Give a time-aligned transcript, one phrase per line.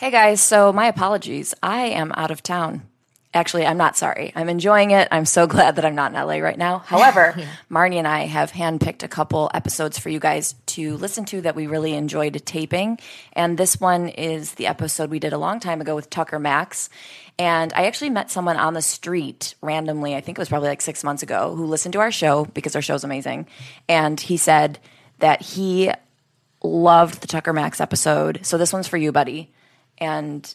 [0.00, 1.54] Hey guys, so my apologies.
[1.62, 2.88] I am out of town.
[3.34, 4.32] Actually, I'm not sorry.
[4.34, 5.06] I'm enjoying it.
[5.10, 6.78] I'm so glad that I'm not in LA right now.
[6.78, 7.36] However,
[7.70, 11.54] Marni and I have handpicked a couple episodes for you guys to listen to that
[11.54, 12.98] we really enjoyed taping.
[13.34, 16.88] And this one is the episode we did a long time ago with Tucker Max.
[17.38, 20.80] And I actually met someone on the street randomly, I think it was probably like
[20.80, 23.48] six months ago, who listened to our show because our show's amazing.
[23.86, 24.78] And he said
[25.18, 25.92] that he
[26.62, 28.40] loved the Tucker Max episode.
[28.44, 29.52] So this one's for you, buddy.
[30.00, 30.52] And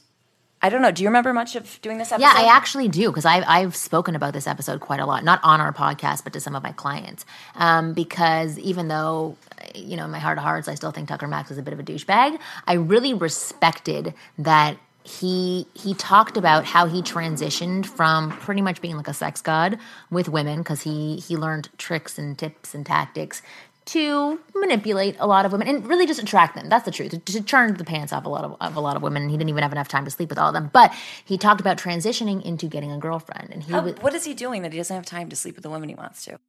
[0.62, 0.91] I don't know.
[0.91, 2.26] Do you remember much of doing this episode?
[2.26, 5.40] Yeah, I actually do because I've, I've spoken about this episode quite a lot, not
[5.43, 7.24] on our podcast, but to some of my clients.
[7.54, 9.37] Um, because even though,
[9.76, 11.74] you know, in my heart of hearts, I still think Tucker Max is a bit
[11.74, 18.32] of a douchebag, I really respected that he he talked about how he transitioned from
[18.32, 19.77] pretty much being like a sex god
[20.09, 23.43] with women because he he learned tricks and tips and tactics
[23.86, 26.70] to manipulate a lot of women and really just attract them.
[26.70, 27.12] That's the truth.
[27.26, 29.30] To, turn the pants off a lot of, of a lot of women.
[29.30, 30.72] He didn't even have enough time to sleep with all of them.
[30.74, 30.92] But
[31.24, 34.34] he talked about transitioning into getting a girlfriend, and he How, was, what is he
[34.34, 36.40] doing that he doesn't have time to sleep with the woman he wants to?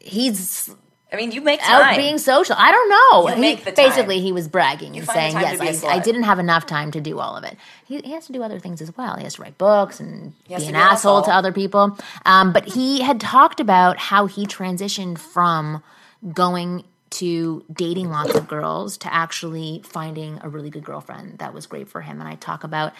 [0.00, 0.70] he's
[1.10, 2.54] I mean, you make out being social.
[2.58, 3.28] I don't know.
[3.30, 3.86] You He- make the time.
[3.88, 6.66] basically, he was bragging You and saying, "Yes, I, I, I slut." didn't have enough
[6.66, 9.16] time to do all of it." He, he has to do other things as well.
[9.16, 11.98] He has to write books and be an be an asshole to other people.
[12.26, 15.82] Um, but he had talked about how he transitioned from
[16.32, 21.66] going to dating lots of girls to actually finding a really good girlfriend that was
[21.66, 22.20] great for him.
[22.20, 22.92] And I talk about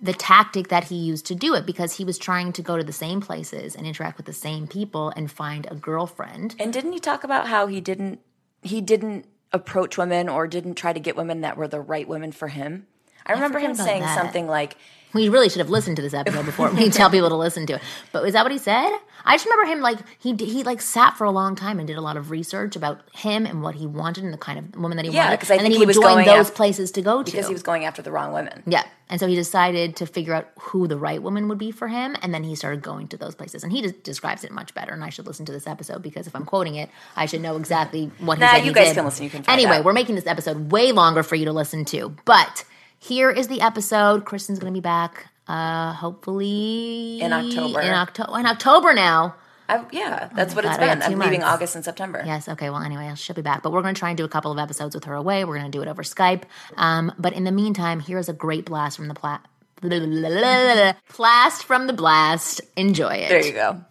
[0.00, 2.82] the tactic that he used to do it because he was trying to go to
[2.82, 6.54] the same places and interact with the same people and find a girlfriend.
[6.58, 8.20] And didn't he talk about how he didn't
[8.62, 12.32] he didn't approach women or didn't try to get women that were the right women
[12.32, 12.86] for him?
[13.26, 14.16] I remember forgot him saying that.
[14.16, 14.76] something like,
[15.12, 17.74] We really should have listened to this episode before we tell people to listen to
[17.74, 17.82] it.
[18.12, 18.96] But is that what he said?
[19.24, 21.96] I just remember him like he he like sat for a long time and did
[21.98, 24.96] a lot of research about him and what he wanted and the kind of woman
[24.96, 25.16] that he wanted.
[25.18, 25.50] Yeah, wanted.
[25.50, 27.30] I and then he he would join those af- places to go to.
[27.30, 28.62] because he was going after the wrong women.
[28.66, 31.88] yeah, and so he decided to figure out who the right woman would be for
[31.88, 33.62] him, and then he started going to those places.
[33.62, 34.92] And he just describes it much better.
[34.94, 37.56] And I should listen to this episode because if I'm quoting it, I should know
[37.56, 38.58] exactly what he Nah, said.
[38.64, 38.94] you he guys did.
[38.94, 39.24] can listen.
[39.24, 42.64] You can anyway, we're making this episode way longer for you to listen to, but.
[43.00, 44.26] Here is the episode.
[44.26, 47.80] Kristen's going to be back, uh, hopefully In October.
[47.80, 48.38] In October.
[48.38, 49.34] In October now.
[49.70, 51.02] I, yeah, that's what God, it's been.
[51.02, 51.42] I'm two leaving.
[51.42, 52.22] August and September.
[52.26, 52.48] Yes.
[52.48, 52.68] Okay.
[52.70, 53.62] Well, anyway, she'll be back.
[53.62, 55.44] But we're going to try and do a couple of episodes with her away.
[55.44, 56.42] We're going to do it over Skype.
[56.76, 59.38] Um, but in the meantime, here's a great blast from the pla-
[61.16, 62.60] blast from the blast.
[62.76, 63.28] Enjoy it.
[63.30, 63.82] There you go.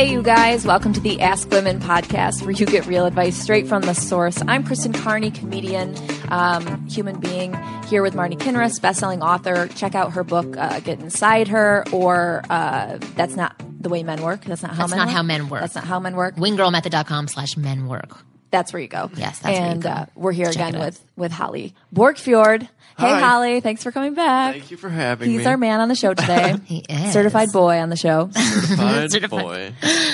[0.00, 3.68] Hey, you guys, welcome to the Ask Women podcast where you get real advice straight
[3.68, 4.42] from the source.
[4.48, 5.94] I'm Kristen Carney, comedian,
[6.30, 7.52] um, human being,
[7.84, 9.68] here with Marni Kinrys, bestselling author.
[9.68, 14.22] Check out her book, uh, Get Inside Her, or uh, That's Not the Way Men
[14.22, 14.46] Work.
[14.46, 15.16] That's not how That's men not work.
[15.16, 15.60] how men work.
[15.60, 16.36] That's not how men work.
[16.36, 18.24] Winggirlmethod.com slash men work.
[18.50, 19.10] That's where you go.
[19.14, 19.88] Yes, that's where you and go.
[19.88, 22.62] Uh, we're here Check again with with Holly Borgfjord.
[22.98, 23.20] Hey, Hi.
[23.20, 24.52] Holly, thanks for coming back.
[24.56, 25.38] Thank you for having He's me.
[25.38, 26.56] He's our man on the show today.
[26.66, 27.12] He is.
[27.14, 28.28] Certified boy on the show.
[28.34, 29.40] Certified Certified.
[29.40, 29.72] boy.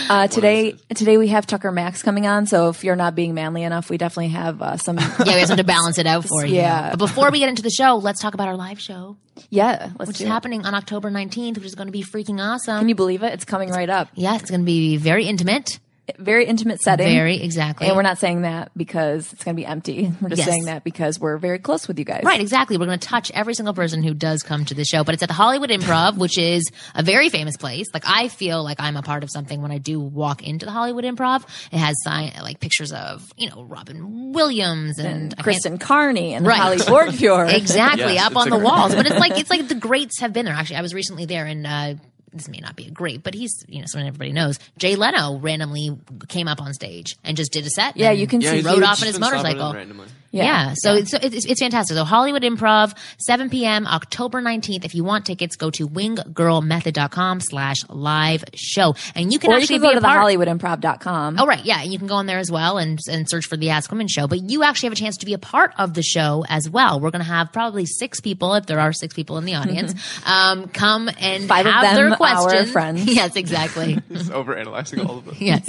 [0.09, 2.47] Uh, today, today we have Tucker Max coming on.
[2.47, 4.99] So if you're not being manly enough, we definitely have uh, some.
[4.99, 6.57] Yeah, we have something to balance it out for you.
[6.57, 6.91] Yeah.
[6.91, 9.17] But before we get into the show, let's talk about our live show,
[9.51, 10.33] yeah, let's which do is it.
[10.33, 12.79] happening on October 19th, which is going to be freaking awesome.
[12.79, 13.33] Can you believe it?
[13.33, 14.09] It's coming right up.
[14.15, 15.81] yes, it's going to be very intimate.
[16.19, 17.09] Very intimate setting.
[17.09, 17.89] Very, exactly.
[17.89, 20.13] And we're not saying that because it's going to be empty.
[20.21, 20.49] We're just Yes.
[20.49, 22.23] saying that because we're very close with you guys.
[22.25, 22.79] Right, exactly.
[22.79, 25.23] We're going to touch every single person who does come to the show, but it's
[25.25, 27.87] at the Hollywood Improv, which is a very famous place.
[27.93, 30.73] Like I feel like I'm a part of something when I do walk into the
[30.73, 31.43] Hollywood Improv.
[31.73, 35.79] It has sign like pictures of you know Robin Williams and, And I can't- Kristen
[35.79, 36.59] Carney and Right.
[36.61, 37.53] Holly Borgfjord.
[37.57, 38.95] exactly Yes, up on the great- walls.
[38.95, 40.55] But it's like it's like the greats have been there.
[40.55, 41.67] Actually, I was recently there and.
[41.67, 41.95] uh
[42.37, 44.59] this may not be a great, but he's you know someone everybody knows.
[44.79, 45.97] Jay Leno randomly
[46.29, 47.97] came up on stage and just did a set.
[47.97, 48.57] Yeah, and you can Yeah, see.
[48.57, 49.97] he's rode off on his been stopping motorcycle.
[50.39, 50.47] Randomly.
[50.47, 50.75] Yeah.
[50.77, 51.97] So, It's, so it's, it's fantastic.
[51.97, 54.85] So Hollywood Improv, 7 p.m., October 19th.
[54.85, 58.95] If you want tickets, go to winggirlmethod.com slash live show.
[59.15, 60.25] And you can Or you actually can go be to the part.
[60.25, 61.37] HollywoodImprov.com.
[61.39, 61.65] Oh, right.
[61.65, 61.83] Yeah.
[61.83, 64.09] And you can go on there as well and, and search for the Ask Women
[64.09, 64.27] show.
[64.27, 67.01] But you actually have a chance to be a part of the show as well.
[67.01, 69.95] We're going to have probably six people, if there are six people in the audience,
[70.27, 72.71] um, come and Five of have their them our questions.
[72.71, 73.05] friends.
[73.07, 73.95] yes, exactly.
[74.13, 75.37] Just overanalyzing all of them.
[75.39, 75.69] yes.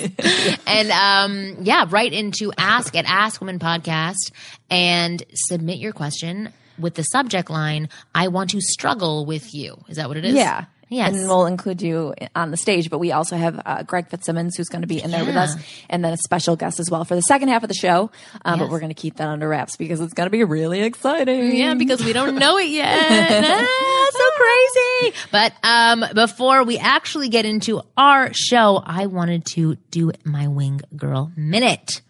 [0.65, 4.31] And um, yeah, right into ask at Ask Women Podcast
[4.69, 9.83] and submit your question with the subject line, I want to struggle with you.
[9.89, 10.35] Is that what it is?
[10.35, 10.65] Yeah.
[10.89, 11.13] Yes.
[11.17, 14.69] And we'll include you on the stage, but we also have uh, Greg Fitzsimmons who's
[14.69, 15.53] going to be in there with us,
[15.89, 18.09] and then a special guest as well for the second half of the show.
[18.45, 20.79] Um, But we're going to keep that under wraps because it's going to be really
[20.83, 21.53] exciting.
[21.53, 22.99] Yeah, because we don't know it yet.
[23.01, 25.17] ah, so crazy.
[25.29, 30.79] But um, before we actually get into our show, I wanted to do my Wing
[30.95, 32.01] Girl Minute.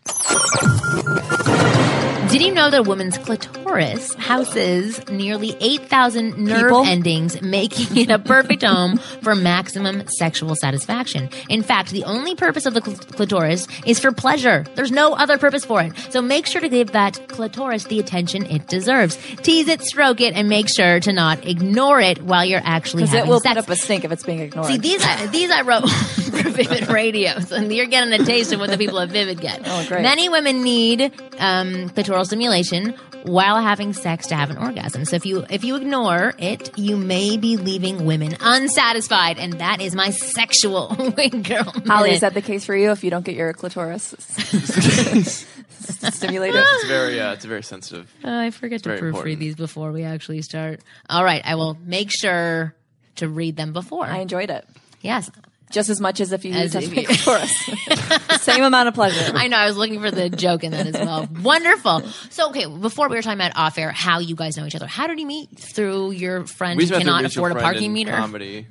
[2.29, 6.83] Did you know that a woman's clitoris houses nearly 8,000 nerve People?
[6.85, 11.29] endings, making it a perfect home for maximum sexual satisfaction?
[11.47, 14.65] In fact, the only purpose of the cl- clitoris is for pleasure.
[14.75, 15.94] There's no other purpose for it.
[16.09, 19.15] So make sure to give that clitoris the attention it deserves.
[19.38, 23.25] Tease it, stroke it, and make sure to not ignore it while you're actually having
[23.25, 23.56] it will sex.
[23.56, 24.68] put up a stink if it's being ignored.
[24.68, 28.59] See, these I, these I wrote for Vivid Radio, so you're getting a taste of
[28.59, 29.62] what the people at Vivid get.
[29.65, 30.01] Oh, great.
[30.01, 32.94] Many women need um, clitoral stimulation
[33.24, 35.06] while having sex to have an orgasm.
[35.06, 39.81] So if you if you ignore it, you may be leaving women unsatisfied, and that
[39.81, 41.74] is my sexual wing girl.
[41.86, 44.16] Holly, is that the case for you if you don't get your clitoris
[45.80, 46.64] stimulated?
[46.64, 48.14] It's very, uh, it's very sensitive.
[48.24, 49.40] Oh, I forget to proofread important.
[49.40, 50.81] these before we actually start.
[51.10, 52.75] All right, I will make sure
[53.16, 54.06] to read them before.
[54.06, 54.66] I enjoyed it
[55.02, 55.31] yes,
[55.69, 58.42] just as much as if you As touched if my you- clitoris.
[58.42, 59.31] Same amount of pleasure.
[59.36, 59.58] I know.
[59.58, 61.28] I was looking for the joke in that as well.
[61.42, 62.02] Wonderful.
[62.30, 64.88] So, okay, before we were talking about off air, how you guys know each other.
[64.88, 65.50] How did you meet?
[65.60, 68.12] Through your friend We who met through cannot mutual afford a parking in meter?
[68.14, 68.68] Comedy.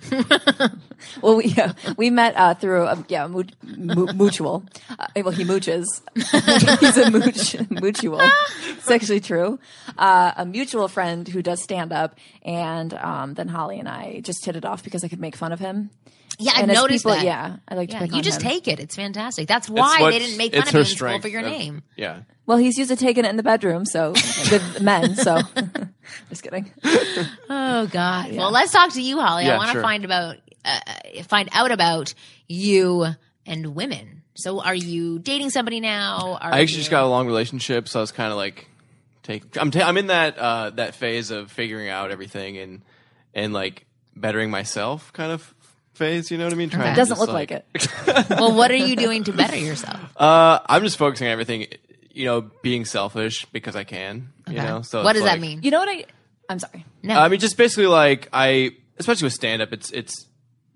[1.21, 4.65] Well, we yeah, we met uh, through a, yeah mu- mu- mutual.
[4.99, 5.85] Uh, well, he mooches.
[6.81, 8.21] He's a mooch mutual.
[8.69, 9.59] It's actually true.
[9.99, 14.45] Uh, a mutual friend who does stand up, and um, then Holly and I just
[14.47, 15.91] hit it off because I could make fun of him.
[16.39, 17.25] Yeah, I've And noticed people- that.
[17.25, 18.51] Yeah, I like to Yeah, pick you on just him.
[18.51, 18.79] take it.
[18.81, 19.49] It's fantastic.
[19.49, 21.83] That's why they didn't make fun of her in school strength for your of- name.
[21.97, 22.21] Yeah.
[22.47, 24.11] Well, he's used to taking it in the bedroom, so
[24.51, 25.17] with men.
[25.17, 25.41] So
[26.29, 26.71] just kidding.
[27.49, 28.33] Oh God.
[28.35, 29.49] Well, let's talk to you, Holly.
[29.51, 29.83] I want to sure.
[29.83, 30.79] find about uh,
[31.29, 32.15] find out about
[32.49, 33.07] you
[33.47, 34.23] and women.
[34.35, 36.39] So, are you dating somebody now?
[36.41, 38.69] Are I actually you- just got a long relationship, so I was kind of like,
[39.23, 39.57] take.
[39.61, 42.83] I'm ta- I'm in that uh, that phase of figuring out everything and
[43.35, 45.55] and like bettering myself, kind of
[45.97, 46.31] phase.
[46.31, 46.71] You know what I mean?
[46.71, 47.65] Trying It to doesn't just, look like it.
[48.31, 49.99] Well, what are you doing to better yourself?
[50.17, 51.67] Uh, I'm just focusing on everything.
[52.13, 54.33] You know, being selfish because I can.
[54.49, 55.63] You know, so what it's does that like- mean?
[55.63, 56.05] You know what I?
[56.49, 56.85] I'm sorry.
[57.03, 57.19] No.
[57.19, 60.27] I mean, just basically like I, especially with stand up, it's it's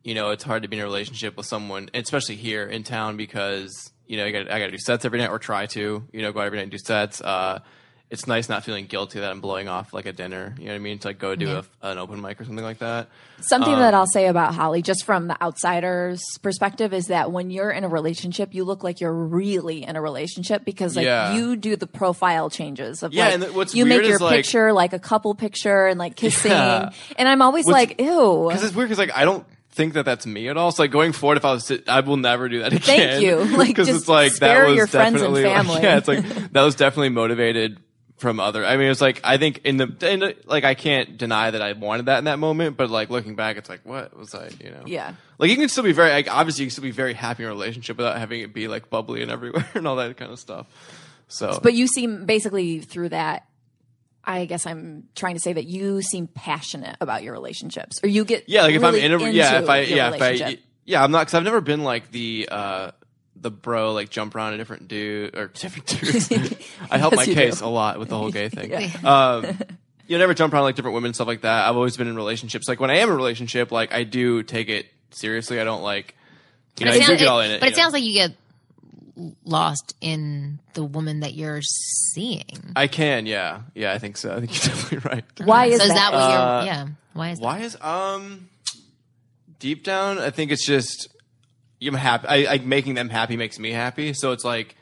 [0.03, 3.17] you know it's hard to be in a relationship with someone, especially here in town
[3.17, 6.03] because you know you got I got to do sets every night or try to
[6.13, 7.21] you know go out every night and do sets.
[7.21, 7.61] Uh,
[8.11, 10.55] it's nice not feeling guilty that I'm blowing off like a dinner.
[10.59, 10.99] You know what I mean?
[10.99, 11.63] To like go do Yeah.
[11.81, 13.09] a, an open mic or something like that.
[13.41, 17.51] Something Um, that I'll say about Holly, just from the outsider's perspective, is that when
[17.51, 21.35] you're in a relationship, you look like you're really in a relationship because like Yeah.
[21.35, 24.37] you do the profile changes of Yeah, like, and th- what's you make your like-
[24.37, 26.91] picture like a couple picture and like kissing, Yeah.
[27.17, 28.47] and I'm always What's- like, ew.
[28.49, 30.73] Because it's weird because like I don't think that that's me at all.
[30.73, 32.81] So like going forward, if I was, to, I will never do that again.
[32.83, 33.37] Thank you.
[33.57, 35.83] Like, because just it's like spare that was your friends and definitely like, family.
[35.83, 37.79] yeah, it's like that was definitely motivated
[38.21, 38.65] from other.
[38.65, 41.51] I mean, it was like I think in the, in the like I can't deny
[41.51, 44.35] that I wanted that in that moment, but like looking back, it's like what was
[44.35, 44.51] I?
[44.63, 44.83] You know?
[44.87, 45.15] Yeah.
[45.39, 47.49] Like you can still be very like obviously you can still be very happy in
[47.49, 50.39] a relationship without having it be like bubbly and everywhere and all that kind of
[50.39, 50.67] stuff.
[51.29, 53.47] So, but you seem basically through that.
[54.23, 58.27] I guess I'm trying to say that you seem passionate about your relationships, or you
[58.27, 61.03] get Yeah, like if really I'm in a yeah, if I yeah, if I yeah,
[61.03, 62.91] I'm not because I've never been like the uh
[63.41, 66.31] the bro like jump around a different dude or different dudes.
[66.91, 67.65] I help Yes, my case do.
[67.67, 68.71] a lot with the whole gay thing.
[69.03, 69.35] Yeah.
[69.35, 69.59] Um,
[70.07, 71.69] you never jump around like different women and stuff like that.
[71.69, 72.67] I've always been in relationships.
[72.69, 75.61] Like when I am in a relationship, like I do take it seriously.
[75.61, 76.17] I don't like
[76.79, 77.61] you know But I it do sounds- get all in it.
[77.61, 77.83] but it know.
[77.83, 78.33] sounds like you get
[79.45, 82.73] lost in the woman that you're seeing.
[82.75, 84.35] I can, yeah, yeah, I think so.
[84.35, 85.25] I think you're definitely right.
[85.45, 85.95] Why is so is that?
[85.95, 86.73] that what Uh, you're?
[86.75, 86.89] Yeah.
[87.13, 87.41] Why is?
[87.41, 88.49] Why is um
[89.59, 90.19] deep down?
[90.19, 91.09] I think it's just
[91.81, 92.27] I'm happy.
[92.29, 94.13] I, I making them happy makes me happy.
[94.13, 94.77] So it's like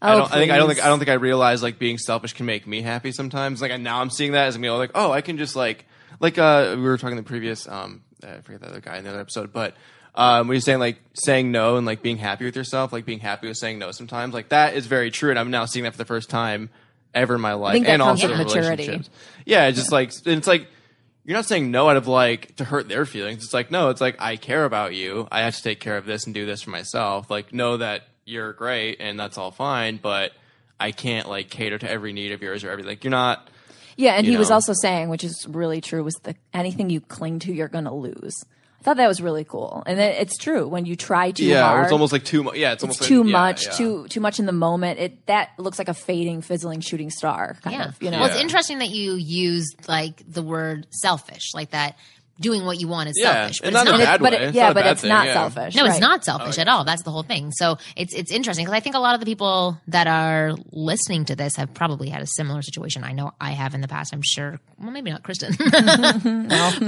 [0.00, 0.32] I Oh, don't.
[0.32, 2.66] I think I don't think I don't think I realize like being selfish can make
[2.66, 3.62] me happy sometimes.
[3.62, 5.86] Like now I'm seeing that as me like oh I can just like
[6.20, 9.10] like uh we were talking the previous um I forget the other guy in the
[9.10, 9.74] other episode but.
[10.14, 13.18] Um, we were saying like saying no and like being happy with yourself, like being
[13.20, 15.30] happy with saying no sometimes, like that is very true.
[15.30, 16.68] And I'm now seeing that for the first time
[17.14, 18.82] ever in my life, and also in maturity.
[18.82, 19.08] relationships.
[19.46, 20.66] Yeah, it's just like it's like
[21.24, 23.44] you're not saying no out of like to hurt their feelings.
[23.44, 25.28] It's like no, it's like I care about you.
[25.30, 27.30] I have to take care of this and do this for myself.
[27.30, 30.32] Like know that you're great and that's all fine, but
[30.78, 32.90] I can't like cater to every need of yours or everything.
[32.90, 33.48] Like you're not.
[33.96, 37.40] Yeah, and he was also saying, which is really true, was the anything you cling
[37.40, 38.42] to, you're going to lose.
[38.82, 40.66] I thought that was really cool, and it, it's true.
[40.66, 42.56] When you try too Yeah, hard, it's almost like too much.
[42.56, 43.72] Yeah, it's, it's almost like- too yeah, much, yeah.
[43.74, 44.98] too too much in the moment.
[44.98, 47.56] It that looks like a fading, fizzling shooting star.
[47.62, 47.88] Kind Yeah.
[47.90, 48.18] of, you know.
[48.18, 51.96] Well, it's interesting that you used like the word selfish, like that
[52.42, 53.60] doing what you want is Yeah, selfish.
[53.60, 54.00] But and it's not in not.
[54.00, 54.38] a bad but way.
[54.48, 55.32] it, yeah, not a but bad it's thing, not yeah.
[55.34, 55.74] selfish.
[55.76, 56.00] No, it's right.
[56.00, 56.84] not oh, selfish at all.
[56.84, 57.50] That's the whole thing.
[57.52, 61.24] So it's it's interesting because I think a lot of the people that are listening
[61.26, 63.04] to this have probably had a similar situation.
[63.04, 64.12] I know I have in the past.
[64.12, 64.60] I'm sure.
[64.78, 65.54] Well, maybe not Kristen,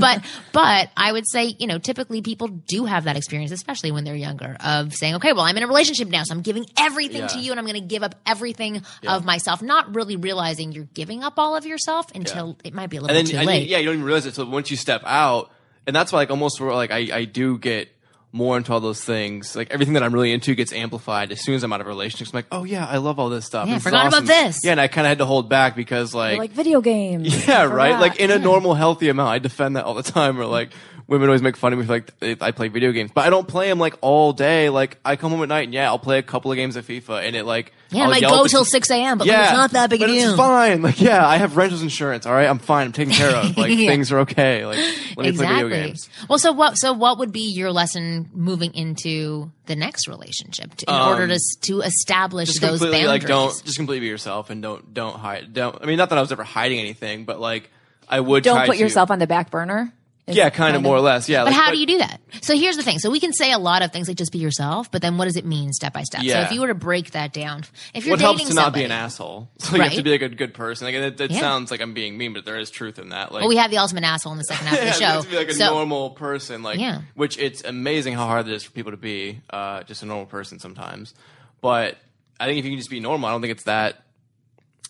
[0.00, 4.04] but but I would say you know typically people do have that experience, especially when
[4.04, 7.26] they're younger, of saying, okay, well I'm in a relationship now, so I'm giving everything
[7.28, 10.84] to you, and I'm going to give up everything of myself, not really realizing you're
[10.94, 13.38] giving up all of yourself until it might be a little and bit then too
[13.38, 13.62] and late.
[13.68, 14.34] you- yeah, you don't even realize it.
[14.34, 15.43] So once you step out,
[15.86, 17.88] and that's why like almost where like I I do get
[18.34, 19.54] more into all those things.
[19.54, 22.32] Like everything that I'm really into gets amplified as soon as I'm out of relationships.
[22.32, 23.68] I'm like, oh yeah, I love all this stuff.
[23.68, 24.58] Yeah, This is forgot about this.
[24.64, 27.46] Yeah, and I kind of had to hold back because like, You're like video games.
[27.48, 27.92] yeah, right.
[27.92, 28.00] that.
[28.00, 30.38] Like in a normal healthy amount, I defend that all the time.
[30.38, 30.72] Or like.
[31.06, 33.46] Women always make fun of me for like I play video games, but I don't
[33.46, 34.70] play them like all day.
[34.70, 36.86] Like I come home at night and yeah, I'll play a couple of games of
[36.86, 39.52] FIFA, and it like yeah, I'll it might go till six a.m., but like, it's
[39.52, 40.28] not that big a deal.
[40.30, 40.82] It's fine.
[40.82, 42.26] Like, yeah, I have renter's insurance.
[42.26, 42.86] All right, I'm fine.
[42.86, 43.56] I'm taken care of.
[43.56, 43.88] Like, Yeah.
[43.90, 44.66] things are okay.
[44.66, 44.78] Like,
[45.16, 46.08] let me play video games.
[46.28, 46.76] Well, so what?
[46.76, 51.38] So what would be your lesson moving into the next relationship to, in order to
[51.62, 53.06] to establish Um, Just those boundaries?
[53.06, 55.52] like don't just completely be yourself and don't don't hide.
[55.52, 55.76] Don't.
[55.80, 57.70] I mean, not that I was ever hiding anything, but like
[58.08, 59.92] I would Don't try put to- yourself on the back burner.
[60.26, 61.28] Is Yeah, kind of more or less.
[61.28, 61.40] Yeah.
[61.44, 62.18] But like, how do you do that?
[62.40, 62.98] So here's the thing.
[62.98, 65.26] So we can say a lot of things like just be yourself, but then what
[65.26, 66.22] does it mean step by step?
[66.22, 66.34] Yeah.
[66.40, 68.72] So if you were to break that down, if you're What dating helps to not
[68.72, 69.50] be an asshole?
[69.58, 70.86] So you have to be like a good person.
[70.86, 71.40] Like it, it Yeah.
[71.40, 73.32] sounds like I'm being mean, but there is truth in that.
[73.32, 75.04] Like well, we have the ultimate asshole in the second half of yeah, the you
[75.04, 75.22] have show.
[75.24, 77.02] to be like a so normal person, like Yeah.
[77.14, 80.24] which it's amazing how hard it is for people to be uh, just a normal
[80.26, 81.12] person sometimes.
[81.60, 81.98] But
[82.40, 84.02] I think if you can just be normal, I don't think it's that.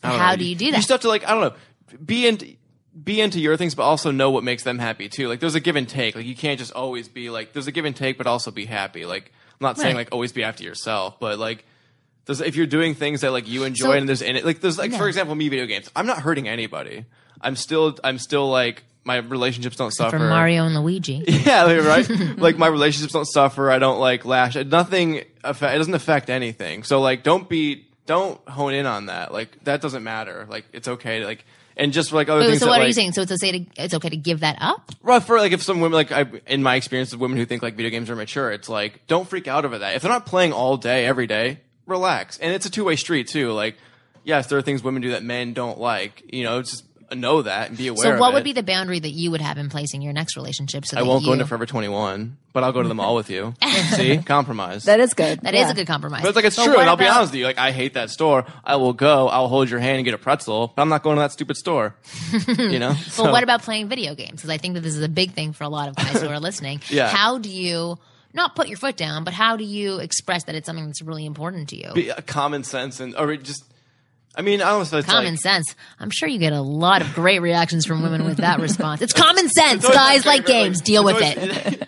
[0.02, 0.36] I don't How know.
[0.36, 0.76] do you do that?
[0.76, 2.54] You just have to like I don't know, be into
[3.02, 5.28] be into your things, but also know what makes them happy too.
[5.28, 6.14] Like there's a give and take.
[6.14, 8.66] Like you can't just always be like there's a give and take, but also be
[8.66, 9.04] happy.
[9.04, 10.06] Like I'm not saying Right.
[10.06, 11.64] like always be after yourself, but like.
[12.26, 14.62] There's, if you're doing things that like you enjoy So- and there's in it like
[14.62, 15.08] there's like for Yeah.
[15.08, 17.04] example me video games I'm not hurting anybody
[17.38, 21.82] I'm still I'm still like my relationships don't suffer for Mario and Luigi, yeah, like,
[21.84, 22.08] right.
[22.38, 23.70] like my relationships don't suffer.
[23.70, 24.54] I don't like lash.
[24.56, 25.24] Nothing.
[25.44, 26.82] Affect, it doesn't affect anything.
[26.84, 27.84] So like, don't be.
[28.06, 29.30] Don't hone in on that.
[29.30, 30.46] Like that doesn't matter.
[30.48, 31.18] Like it's okay.
[31.20, 31.44] To, like
[31.76, 32.60] and just like other Wait, things.
[32.60, 33.12] so that, what are like, you saying?
[33.12, 34.92] So it's okay to it's okay to give that up?
[35.02, 37.62] Rough for like if some women like I in my experience of women who think
[37.62, 39.94] like video games are mature, it's like don't freak out over that.
[39.96, 42.38] If they're not playing all day every day, relax.
[42.38, 43.52] And it's a two way street too.
[43.52, 43.76] Like
[44.24, 46.22] yes, there are things women do that men don't like.
[46.32, 48.02] You know, it's just know that and be aware.
[48.02, 48.34] So of what it.
[48.34, 50.84] would be the boundary that you would have in place in your next relationship?
[50.86, 53.30] So I won't you, go into Forever 21, but I'll go to the mall with
[53.30, 53.54] you.
[53.96, 54.84] See, compromise.
[54.84, 55.40] That is good.
[55.42, 55.70] That is Yeah.
[55.70, 56.22] a good compromise.
[56.22, 57.44] But it's like it's But true, and I'll be honest with you.
[57.46, 58.44] Like I hate that store.
[58.64, 59.28] I will go.
[59.28, 61.56] I'll hold your hand and get a pretzel, but I'm not going to that stupid
[61.56, 61.94] store.
[62.48, 62.90] you know.
[62.90, 64.32] But So- what about playing video games?
[64.36, 66.28] Because I think that this is a big thing for a lot of guys who
[66.28, 66.80] are listening.
[66.88, 67.08] Yeah.
[67.08, 67.98] How do you
[68.32, 71.24] not put your foot down, but how do you express that it's something that's really
[71.24, 71.92] important to you?
[71.94, 73.64] be- uh, common sense and or just?
[74.36, 75.74] I mean, I don't know if it's common like, sense.
[76.00, 79.00] I'm sure you get a lot of great reactions from women with that response.
[79.02, 79.84] It's common sense.
[79.84, 80.80] It's Guys like favorite, games.
[80.80, 81.38] Deal with it's it.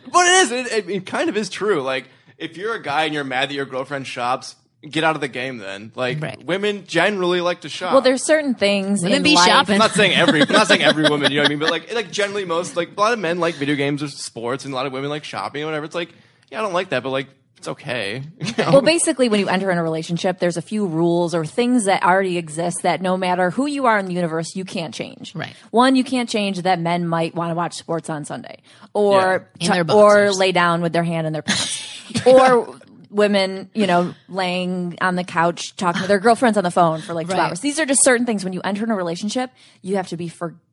[0.12, 0.52] always- but it is.
[0.52, 1.82] It, it, it kind of is true.
[1.82, 4.54] Like if you're a guy and you're mad that your girlfriend shops,
[4.88, 5.58] get out of the game.
[5.58, 6.44] Then, like Right.
[6.44, 7.92] women generally like to shop.
[7.92, 9.02] Well, there's certain things.
[9.02, 9.74] Women in be life- shopping.
[9.74, 10.42] I'm not saying every.
[10.42, 11.32] I'm not saying every woman.
[11.32, 11.58] You know what I mean?
[11.58, 14.64] But like, like generally, most like a lot of men like video games or sports,
[14.64, 15.84] and a lot of women like shopping or whatever.
[15.84, 16.14] It's like,
[16.50, 17.26] yeah, I don't like that, but like,
[17.58, 18.22] it's okay.
[18.40, 18.70] You know?
[18.72, 22.02] Well, basically, when you enter in a relationship, there's a few rules or things that
[22.02, 25.34] already exist that no matter who you are in the universe, you can't change.
[25.34, 25.54] Right.
[25.70, 28.58] One, you can't change that men might want to watch sports on Sunday,
[28.94, 29.78] or Yeah.
[29.78, 31.82] In their or lay down with their hand in their pants,
[32.26, 32.78] or
[33.10, 37.14] women, you know, laying on the couch talking to their girlfriends on the phone for
[37.14, 37.48] like two Right.
[37.50, 37.60] hours.
[37.60, 38.44] These are just certain things.
[38.44, 39.50] When you enter in a relationship,
[39.82, 40.28] you have to be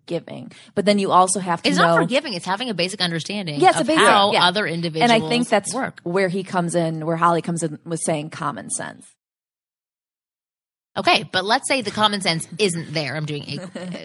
[0.07, 1.87] forgiving, but then you also have to It's know.
[1.87, 2.33] not forgiving.
[2.33, 4.45] It's having a basic understanding Yeah, it's a of basic how yeah.
[4.45, 5.99] other individuals and I think that's work.
[6.03, 9.05] where he comes in, where Holly comes in with saying common sense.
[10.95, 13.15] Okay, but let's say the common sense isn't there.
[13.15, 13.59] I'm doing a,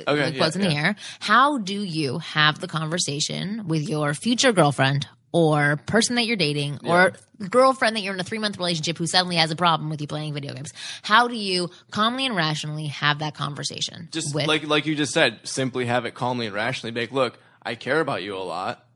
[0.11, 0.97] Okay, quotes yeah, in the air.
[1.21, 6.81] How do you have the conversation with your future girlfriend or person that you're dating
[6.87, 7.13] or
[7.51, 10.07] girlfriend that you're in a three month relationship who suddenly has a problem with you
[10.07, 10.73] playing video games?
[11.03, 14.09] How do you calmly and rationally have that conversation?
[14.11, 16.93] just with, like like you just said, simply have it calmly and rationally.
[16.93, 18.87] Be like, look, I care about you a lot,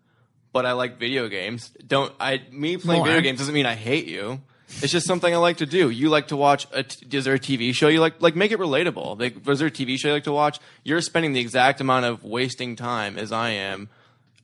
[0.52, 1.70] but I like video games.
[1.86, 2.42] Don't I?
[2.50, 3.06] Me playing More.
[3.06, 4.40] video games doesn't mean I hate you.
[4.80, 5.90] It's just something I like to do.
[5.90, 6.66] You like to watch.
[6.72, 8.22] A t- is there a TV show you like?
[8.22, 9.20] Like make it relatable.
[9.20, 10.60] Like, was there a TV show you like to watch?
[10.82, 13.90] You're spending the exact amount of wasting time as I am,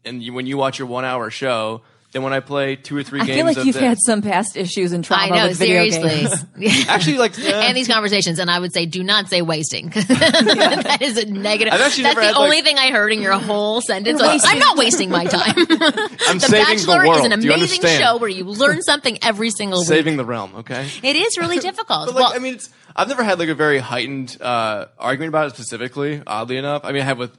[0.04, 3.02] and you, when you watch your one hour show, then when I play two or
[3.02, 5.28] three I games feel like of you've this, had some past issues and trauma I
[5.42, 6.64] know, with video seriously.
[6.64, 6.86] games.
[6.88, 9.90] actually like uh, and these conversations, and I would say, do not say wasting.
[9.90, 11.74] that is a negative.
[11.74, 14.20] I've actually That's never the had, only like- thing I heard in your whole sentence.
[14.22, 15.54] Like, I'm not wasting my time.
[15.58, 17.18] I'm the saving Bachelor the world.
[17.20, 19.88] is an amazing show where you learn something every single week.
[19.88, 20.54] saving the realm.
[20.56, 20.88] Okay.
[21.02, 22.06] It is really difficult.
[22.06, 25.28] But like, well, I mean, it's I've never had like a very heightened uh, argument
[25.28, 26.22] about it specifically.
[26.26, 27.36] Oddly enough, I mean, I have with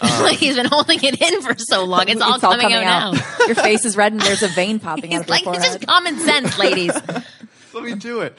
[0.32, 2.08] he's been holding it in for so long.
[2.08, 3.46] It's, all, coming out, now.
[3.46, 5.74] Your face is red and there's a vein popping out He's of your like, it's
[5.74, 6.92] just common sense, ladies.
[7.74, 8.36] let me do it.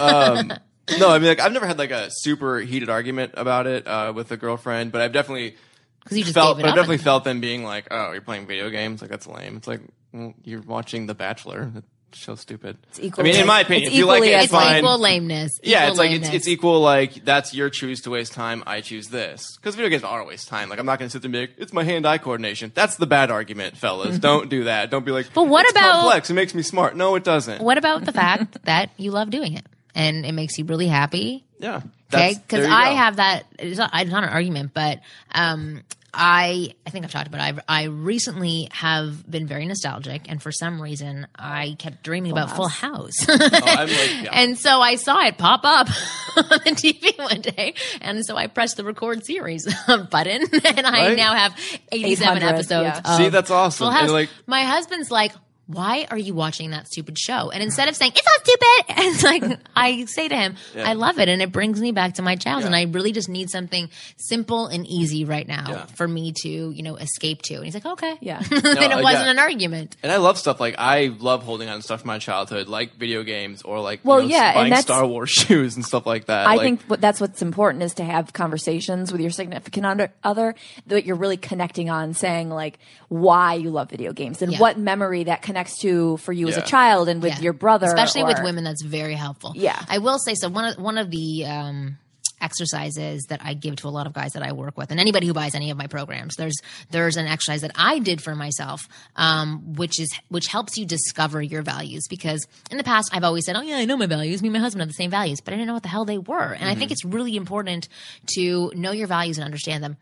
[0.00, 0.52] Um,
[0.98, 4.12] no, I mean, like I've never had like a super heated argument about it uh,
[4.14, 5.56] with a girlfriend, but I've definitely
[6.04, 8.22] Because you just felt, gave but it I've definitely felt them being like, "Oh, you're
[8.22, 9.00] playing video games?
[9.00, 9.80] Like that's lame." It's like
[10.12, 11.72] well, you're watching The Bachelor.
[12.10, 12.76] That show's stupid.
[12.98, 14.78] I equally- mean, in my opinion, it's if you like it, it's it's fine.
[14.78, 15.52] equal lameness.
[15.62, 16.80] Yeah, Equal it's like it's, it's equal.
[16.80, 18.62] Like that's your choose to waste time.
[18.66, 20.68] I choose this because video games are a waste time.
[20.68, 22.72] Like I'm not going to sit there and be like, it's my hand-eye coordination.
[22.74, 24.18] That's the bad argument, fellas.
[24.18, 24.90] Don't do that.
[24.90, 26.30] Don't be like, But what "It's about- complex?
[26.30, 26.96] It makes me smart.
[26.96, 27.62] No, it doesn't.
[27.62, 29.64] What about the fact that you love doing it
[29.94, 31.44] and it makes you really happy?
[31.58, 31.82] Yeah.
[32.12, 32.96] Okay, because I go.
[32.96, 33.46] have that.
[33.58, 34.98] It's not, it's not an argument, but
[35.32, 37.40] um, I I think I've talked about.
[37.58, 37.64] It.
[37.68, 42.50] I I recently have been very nostalgic, and for some reason, I kept dreaming about
[42.56, 43.14] Full House.
[43.28, 43.88] Oh, I'm like,
[44.24, 44.30] yeah.
[44.32, 45.88] And so I saw it pop up
[46.36, 51.08] on the TV one day, and so I pressed the record series button, and I
[51.08, 51.16] Right?
[51.16, 51.56] now have
[51.92, 52.70] 87 episodes.
[52.70, 53.00] yeah.
[53.04, 53.84] Of See, that's awesome.
[53.86, 54.10] Full House.
[54.10, 55.32] Like- My husband's like,
[55.72, 57.50] why are you watching that stupid show?
[57.50, 61.18] And instead of saying it's not stupid, it's like I say to him, I love
[61.18, 63.88] it, and it brings me back to my child, and I really just need something
[64.16, 65.86] simple and easy right now Yeah.
[65.86, 67.54] for me to, you know, escape to.
[67.56, 68.38] And he's like, okay, Yeah.
[68.50, 69.30] and it wasn't yeah.
[69.30, 69.96] an argument.
[70.02, 72.96] And I love stuff like I love holding on to stuff from my childhood, like
[72.96, 75.84] video games or like you Well, know, yeah, and buying that's- Star Wars shoes and
[75.84, 76.46] stuff like that.
[76.46, 80.54] I Like, think what, that's what's important is to have conversations with your significant other
[80.86, 84.58] that you're really connecting on, saying like why you love video games and Yeah.
[84.60, 86.64] what memory that connects to for you as a Yeah.
[86.66, 87.40] child and with Yeah.
[87.40, 88.64] your brother, especially with or- women.
[88.64, 89.52] That's very helpful.
[89.54, 89.80] Yeah.
[89.88, 90.48] I will say so.
[90.48, 91.98] One of one of the um,
[92.40, 95.26] exercises that I give to a lot of guys that I work with, and anybody
[95.26, 96.56] who buys any of my programs, there's
[96.90, 101.42] there's an exercise that I did for myself, um, which is which helps you discover
[101.42, 102.06] your values.
[102.08, 104.42] Because in the past, I've always said, "Oh yeah, I know my values.
[104.42, 106.04] Me and my husband have the same values," but I didn't know what the hell
[106.04, 106.52] they were.
[106.52, 107.88] And I think it's really important
[108.36, 109.96] to know your values and understand them.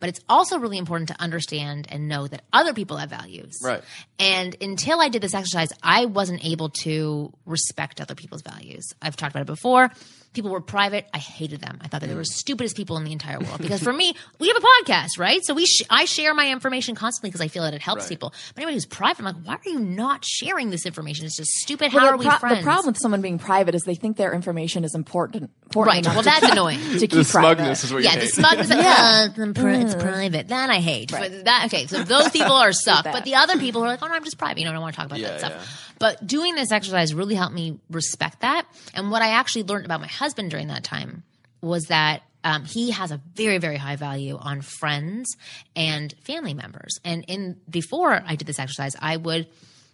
[0.00, 3.58] But it's also really important to understand and know that other people have values.
[3.62, 3.82] Right.
[4.18, 8.88] And until I did this exercise, I wasn't able to respect other people's values.
[9.00, 9.90] I've talked about it before.
[10.32, 11.08] People were private.
[11.12, 11.78] I hated them.
[11.80, 13.58] I thought that they were the stupidest people in the entire world.
[13.60, 15.44] Because for me, we have a podcast, right?
[15.44, 18.10] So we, sh- I share my information constantly because I feel that it helps Right.
[18.10, 18.30] people.
[18.54, 21.26] But anybody who's private, I'm like, why are you not sharing this information?
[21.26, 21.92] It's just stupid.
[21.92, 22.58] Well, How the are we pro- friends?
[22.58, 25.50] The problem with someone being private is they think their information is important.
[25.64, 26.04] important Right.
[26.04, 26.78] enough Well, that's annoying.
[26.78, 27.26] To keep the private.
[27.58, 28.34] smugness is what yeah, you the hate.
[28.34, 28.68] smugness.
[28.70, 30.00] yeah, it's, pri- it's mm.
[30.00, 30.48] private.
[30.48, 31.10] That I hate.
[31.10, 31.86] But that okay.
[31.86, 33.02] So those people are suck.
[33.04, 34.58] But the other people are like, oh no, I'm just private.
[34.60, 35.52] You know, I don't want to talk about Yeah, that stuff.
[35.56, 35.62] yeah.
[35.98, 38.66] But doing this exercise really helped me respect that.
[38.94, 41.24] And what I actually learned about my husband during that time
[41.60, 42.22] was that.
[42.42, 45.36] Um, he has a very, very high value on friends
[45.76, 46.98] and family members.
[47.04, 49.46] And in before I did this exercise, I would,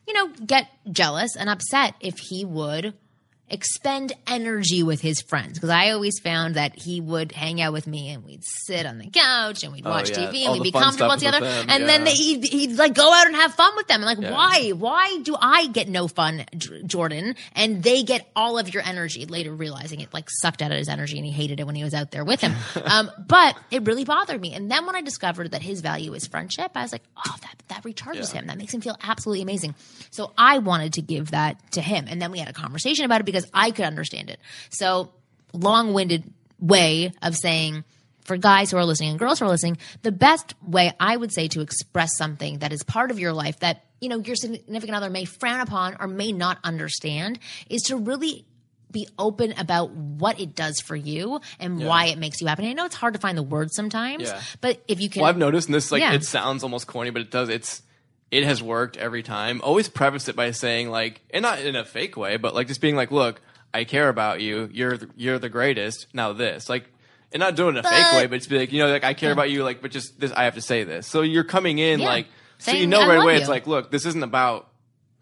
[0.06, 2.94] you know, get jealous and upset if he would
[3.48, 7.86] expend energy with his friends because I always found that he would hang out with
[7.86, 10.28] me and we'd sit on the couch and we'd watch Oh, yeah.
[10.30, 11.40] TV and All we'd be comfortable together.
[11.40, 12.12] them, and then yeah.
[12.12, 14.02] he'd, he'd like go out and have fun with them.
[14.02, 14.32] And like, Yeah.
[14.32, 14.70] why?
[14.70, 16.44] Why do I get no fun,
[16.86, 17.36] Jordan?
[17.54, 19.26] And they get all of your energy.
[19.26, 21.84] Later realizing it like sucked out of his energy and he hated it when he
[21.84, 22.54] was out there with him.
[22.84, 24.54] um, but it really bothered me.
[24.54, 27.54] And then when I discovered that his value is friendship, I was like, oh, that
[27.68, 28.46] that recharges him.
[28.46, 29.74] That makes him feel absolutely amazing.
[30.10, 32.06] So I wanted to give that to him.
[32.08, 34.40] And then we had a conversation about it because I could understand it.
[34.70, 35.10] So
[35.52, 37.84] long winded way of saying,
[38.24, 41.32] for guys who are listening and girls who are listening, the best way I would
[41.32, 44.96] say to express something that is part of your life that, you know, your significant
[44.96, 47.38] other may frown upon or may not understand
[47.70, 48.44] is to really
[48.90, 52.62] be open about what it does for you and why it makes you happy.
[52.62, 54.40] And I know it's hard to find the words sometimes, Yeah.
[54.60, 56.14] but if you can Well, I've noticed, and this like Yeah.
[56.14, 57.48] it sounds almost corny, but it does.
[57.48, 57.82] It's
[58.30, 59.60] it has worked every time.
[59.62, 62.80] Always preface it by saying like, and not in a fake way, but like just
[62.80, 63.40] being like, look,
[63.72, 64.68] I care about you.
[64.72, 66.06] You're the, you're the greatest.
[66.12, 66.86] Now this, like,
[67.32, 69.04] and not doing it in a fake way, but just be like, you know, like
[69.04, 71.06] I care about you, like, but just this, I have to say this.
[71.06, 72.06] So you're coming in Yeah.
[72.06, 72.26] like,
[72.58, 73.34] so you Saying, know "I right love away.
[73.34, 74.68] you." It's like, look, this isn't about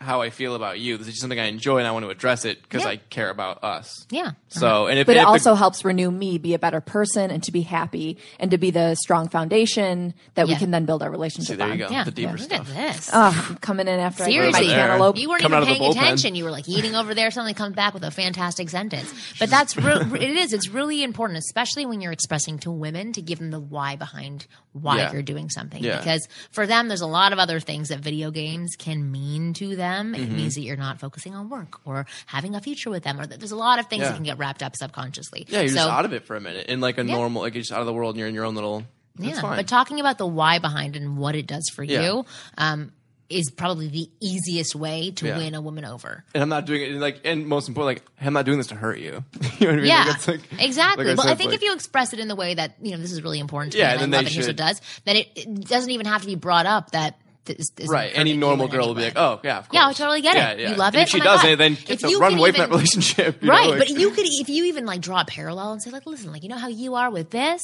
[0.00, 0.98] how I feel about you.
[0.98, 2.88] This is just something I enjoy, and I want to address it because Yeah.
[2.88, 4.06] I care about us.
[4.10, 4.32] Yeah.
[4.48, 4.86] So, uh-huh.
[4.88, 7.30] and if, But and it if the- also helps renew me be a better person
[7.30, 11.02] and to be happy and to be the strong foundation that we can then build
[11.02, 11.78] our relationship See, there you on.
[11.78, 11.88] go.
[11.90, 12.04] Yeah.
[12.04, 12.68] the deeper Look stuff.
[12.68, 13.10] at this.
[13.12, 15.16] Oh, coming in after I Seriously, eat my cantaloupe.
[15.16, 16.34] you weren't Coming even out of the paying attention.
[16.34, 17.30] You were like eating over there.
[17.30, 19.10] Something comes back with a fantastic sentence.
[19.38, 20.52] But that's re- it is.
[20.52, 24.46] It's really important, especially when you're expressing to women, to give them the why behind
[24.72, 25.12] why Yeah.
[25.12, 25.82] you're doing something.
[25.82, 25.98] Yeah.
[25.98, 29.76] Because for them, there's a lot of other things that video games can mean to
[29.76, 29.83] them.
[29.84, 30.14] Mm-hmm.
[30.14, 33.26] It means that you're not focusing on work or having a future with them, or
[33.26, 34.08] that there's a lot of things Yeah.
[34.08, 35.46] that can get wrapped up subconsciously.
[35.48, 37.54] yeah, you're so, just out of it for a minute, in like a normal, like
[37.54, 38.84] you're just out of the world, and you're in your own little.
[39.16, 39.56] That's Yeah, fine.
[39.56, 42.02] but talking about the why behind and what it does for Yeah.
[42.02, 42.26] you
[42.58, 42.92] um,
[43.30, 45.38] is probably the easiest way to Yeah.
[45.38, 46.24] win a woman over.
[46.34, 48.74] and I'm not doing it like, and most important, like, I'm not doing this to
[48.74, 49.24] hurt you.
[49.58, 49.84] you know what I mean?
[49.86, 51.04] Yeah, Like, like- exactly.
[51.06, 52.90] like well, I said, think like- if you express it in the way that you
[52.90, 54.32] know this is really important to Yeah, me, and then I love it.
[54.34, 54.80] Here's what it does.
[55.04, 58.36] Then it, it doesn't even have to be brought up that this is right, any
[58.36, 59.74] normal girl will be like, oh yeah, of course.
[59.74, 60.38] Yeah, I totally get it.
[60.38, 60.70] Yeah, yeah.
[60.72, 61.02] You love And it?
[61.04, 63.42] If she Oh doesn't, then If you run away from that relationship.
[63.42, 63.70] you know, right.
[63.70, 66.32] like- but you could if you even like draw a parallel and say like, listen,
[66.32, 67.60] like you know how you are with this.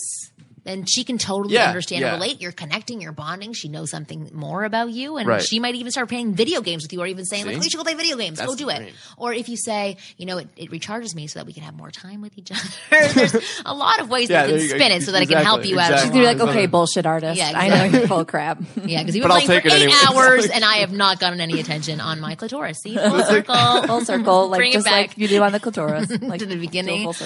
[0.65, 2.13] Then she can totally Yeah, understand yeah.
[2.13, 2.41] and relate.
[2.41, 3.53] You're connecting, you're bonding.
[3.55, 5.43] She knows something more about you, and Right.
[5.43, 7.57] she might even start playing video games with you, or even saying like, See?
[7.57, 8.39] Oh, "We should go play video games.
[8.39, 8.93] That's go do it." dream.
[9.17, 11.75] Or if you say, "You know, it, it recharges me so that we can have
[11.75, 12.51] more time with each
[12.91, 14.77] other." There's a lot of ways Yeah, that you can you go.
[14.79, 16.01] spin it so that it can help Exactly, you out.
[16.01, 17.39] She's gonna be like, okay, bullshit artist.
[17.39, 18.59] Yeah, I know you're full of crap.
[18.85, 20.05] Yeah, because you've But been playing for it eight anyways.
[20.11, 22.79] hours, and I have not gotten any attention on my clitoris.
[22.83, 25.09] See, full circle, full circle, like Bring it just back.
[25.09, 27.19] like you do on the clitoris, like to the beginning of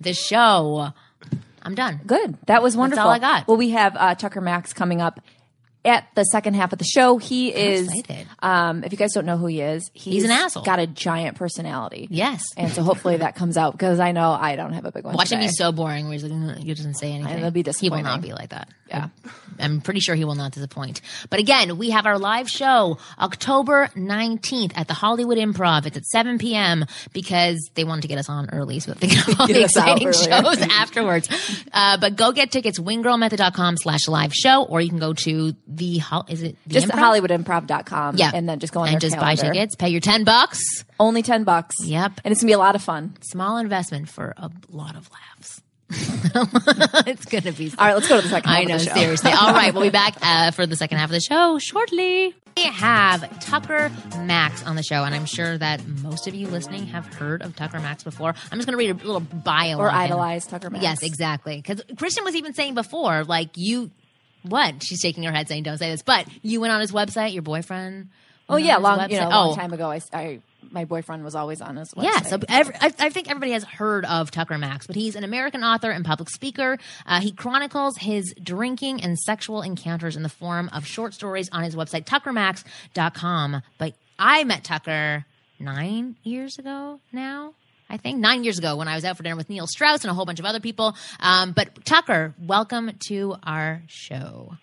[0.00, 0.92] the show.
[1.66, 2.00] I'm done.
[2.06, 2.36] Good.
[2.46, 3.04] That was wonderful.
[3.04, 3.48] all I got.
[3.48, 5.20] Well, we have uh, Tucker Max coming up
[5.84, 7.16] at the second half of the show.
[7.18, 7.88] He is.
[7.88, 8.26] excited.
[8.40, 10.64] Um, if you guys don't know who he is, He's an asshole.
[10.64, 12.08] Got a giant personality.
[12.10, 12.42] Yes.
[12.56, 15.14] And so hopefully that comes out because I know I don't have a big one.
[15.14, 17.38] Watch him be so boring where he's like, "Mm," he doesn't say anything.
[17.38, 18.68] it'll be He will not be like that.
[18.88, 19.08] Yeah.
[19.58, 21.00] I'm pretty sure he will not disappoint.
[21.30, 25.86] But again, we have our live show October 19th at the Hollywood Improv.
[25.86, 26.84] It's at 7 p.m.
[27.12, 29.54] because they wanted to get us on early so that they can have all the
[29.54, 31.28] Get us out exciting shows afterwards.
[31.72, 36.00] Uh, but go get tickets, winggirlmethod.com slash live show, or you can go to the,
[36.28, 37.20] is it the just Improv?
[37.20, 38.16] hollywoodimprov.com.
[38.16, 38.30] Yeah.
[38.34, 40.84] And then just go on and just buy tickets, pay your 10 bucks.
[41.00, 41.76] Only 10 bucks.
[41.82, 42.20] Yep.
[42.24, 43.16] And it's going to be a lot of fun.
[43.22, 45.62] Small investment for a lot of laughs.
[45.90, 48.78] it's going to be All right, let's go to the second half I of know,
[48.78, 48.94] the show.
[48.94, 49.30] seriously.
[49.32, 52.34] All right, we'll be back uh, for the second half of the show shortly.
[52.56, 56.86] We have Tucker Max on the show, and I'm sure that most of you listening
[56.86, 58.30] have heard of Tucker Max before.
[58.30, 60.82] I'm just going to read a little bio Or idolize Tucker Max.
[60.82, 61.56] Yes, exactly.
[61.56, 63.90] Because Kristen was even saying before, like you,
[64.42, 64.82] what?
[64.82, 67.34] She's shaking her head saying, "Don't say this." But you went on his website.
[67.34, 68.08] Your boyfriend.
[68.48, 68.76] Oh, yeah.
[68.78, 70.40] Long, you know, a long Oh, time ago, I, I,
[70.70, 72.04] my boyfriend was always on his website.
[72.04, 75.24] Yeah, so every, I, I think everybody has heard of Tucker Max, but he's an
[75.24, 76.78] American author and public speaker.
[77.06, 81.62] Uh, he chronicles his drinking and sexual encounters in the form of short stories on
[81.62, 83.62] his website, tuckermax.com.
[83.78, 85.24] But I met Tucker
[85.58, 87.54] nine years ago now.
[87.88, 90.10] I think nine years ago when I was out for dinner with Neil Strauss and
[90.10, 90.96] a whole bunch of other people.
[91.20, 94.56] Um, but Tucker, welcome to our show.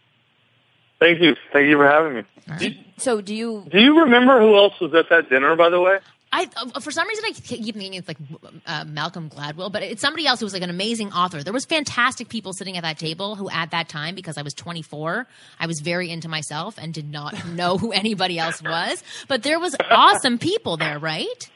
[1.04, 1.36] Thank you.
[1.52, 2.24] Thank you for having
[2.60, 2.86] me.
[2.98, 6.00] So do you Do you remember who else was at that dinner, by the way?
[6.32, 8.18] I uh, for some reason I keep thinking it's like
[8.66, 11.44] uh, Malcolm Gladwell, but it's somebody else who was like an amazing author.
[11.44, 14.54] There was fantastic people sitting at that table who, at that time, because I was
[14.54, 15.28] 24,
[15.60, 19.04] I was very into myself and did not know who anybody else was.
[19.28, 21.50] But there was awesome people there, right?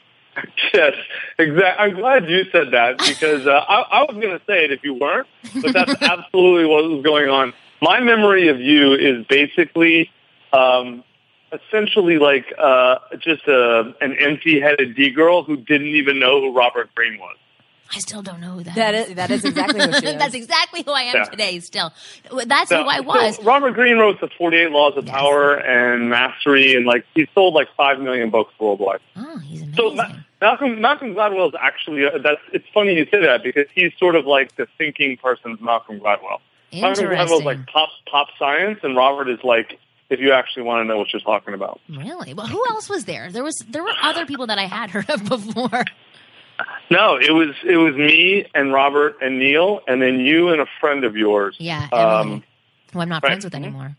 [0.74, 0.92] Yes,
[1.38, 1.84] exactly.
[1.86, 4.84] I'm glad you said that because uh, I, I was going to say it if
[4.84, 5.26] you weren't,
[5.62, 7.54] but that's absolutely what was going on.
[7.80, 10.10] My memory of you is basically,
[10.52, 11.04] um,
[11.52, 16.94] essentially like uh, just a, an empty-headed D girl who didn't even know who Robert
[16.94, 17.36] Greene was.
[17.94, 20.18] I still don't know who that, that is that is exactly who she is.
[20.18, 21.24] That's exactly who I am Yeah.
[21.24, 21.58] today.
[21.60, 21.90] Still,
[22.44, 23.36] that's So- who I was.
[23.36, 27.54] So Robert Greene wrote the 48 Laws of Power and Mastery, and like he sold
[27.54, 29.00] like five million books worldwide.
[29.16, 29.74] oh, he's amazing.
[29.76, 30.12] So Ma-
[30.42, 34.16] Malcolm Malcolm Gladwell is actually uh, that's it's funny you say that because he's sort
[34.16, 36.40] of like the thinking person's Malcolm Gladwell.
[36.72, 37.44] Interesting.
[37.44, 39.78] like pop pop science, and Robert is like
[40.10, 41.80] if you actually want to know what you're talking about.
[41.88, 42.32] really?
[42.34, 43.30] Well, who else was there?
[43.30, 45.84] There was there were other people that I had heard of before.
[46.90, 50.66] No, it was it was me and Robert and Neil, and then you and a
[50.80, 51.56] friend of yours.
[51.58, 52.42] Yeah, Um,
[52.92, 53.28] who I'm not right.
[53.30, 53.96] friends with anymore.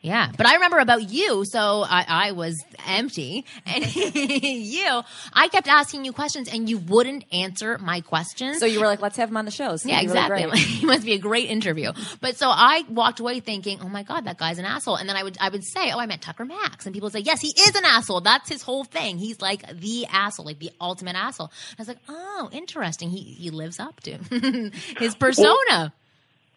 [0.00, 2.56] Yeah, but I remember about you, so I, I was
[2.86, 8.60] empty, and you, I kept asking you questions, and you wouldn't answer my questions.
[8.60, 9.74] So you were like, let's have him on the show.
[9.74, 10.60] So yeah, it'd really exactly.
[10.60, 11.92] He must be a great interview.
[12.20, 15.16] But so I walked away thinking, "Oh my god, that guy's an asshole." And then
[15.16, 17.40] I would I would say, "Oh, I met Tucker Max," and people would say, "Yes,
[17.40, 18.20] he is an asshole.
[18.20, 19.18] That's his whole thing.
[19.18, 23.10] He's like the asshole, like the ultimate asshole." I was like, "Oh, interesting.
[23.10, 24.18] He he lives up to
[24.98, 25.92] his persona."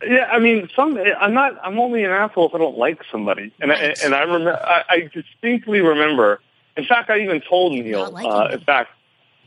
[0.06, 0.98] Yeah, I mean, some.
[1.20, 1.58] I'm not.
[1.64, 3.52] I'm only an asshole if I don't like somebody.
[3.60, 4.60] And I, and I remember.
[4.64, 6.42] I, I distinctly remember
[6.78, 8.16] in fact, I even told Neil.
[8.16, 8.92] Uh, in fact,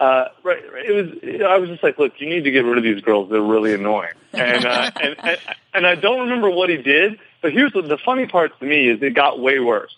[0.00, 1.42] uh, right, right, it was.
[1.42, 3.30] I was just like, look, you need to get rid of these girls.
[3.30, 4.12] They're really annoying.
[4.32, 5.38] And uh, and, and
[5.72, 7.18] and I don't remember what he did.
[7.40, 9.94] But here's the, the funny part to me is it got way worse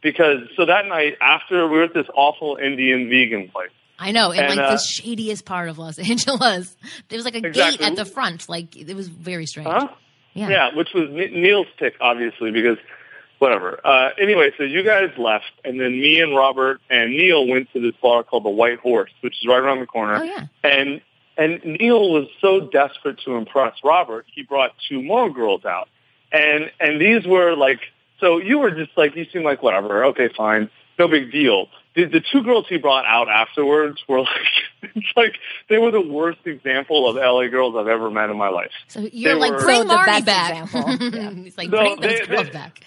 [0.00, 3.70] because so that night after we were at this awful Indian vegan place.
[3.98, 6.76] I know, in And, like uh, the shadiest part of Los Angeles.
[7.08, 8.48] There was like a gate at the front.
[8.48, 9.68] Like it was very strange.
[9.68, 9.88] Huh?
[10.34, 10.48] Yeah.
[10.50, 12.76] Yeah, which was Neil's pick, obviously, because
[13.38, 13.80] whatever.
[13.84, 17.80] Uh, anyway, so you guys left, and then me and Robert and Neil went to
[17.80, 20.16] this bar called the White Horse, which is right around the corner.
[20.16, 20.46] Oh, yeah.
[20.62, 21.00] And
[21.38, 25.88] and Neil was so desperate to impress Robert, he brought two more girls out,
[26.32, 27.80] and and these were like,
[28.20, 31.68] so you were just like, you seem like whatever, okay, fine, no big deal.
[31.96, 34.28] The, the two girls he brought out afterwards were like,
[34.94, 35.34] it's like
[35.68, 38.70] they were the worst example of LA girls I've ever met in my life.
[38.88, 40.50] So you're They like, were- bring So the Marty best back.
[40.74, 41.08] example.
[41.20, 41.30] Yeah.
[41.30, 42.80] He's like, No, bring those they- girls they- back.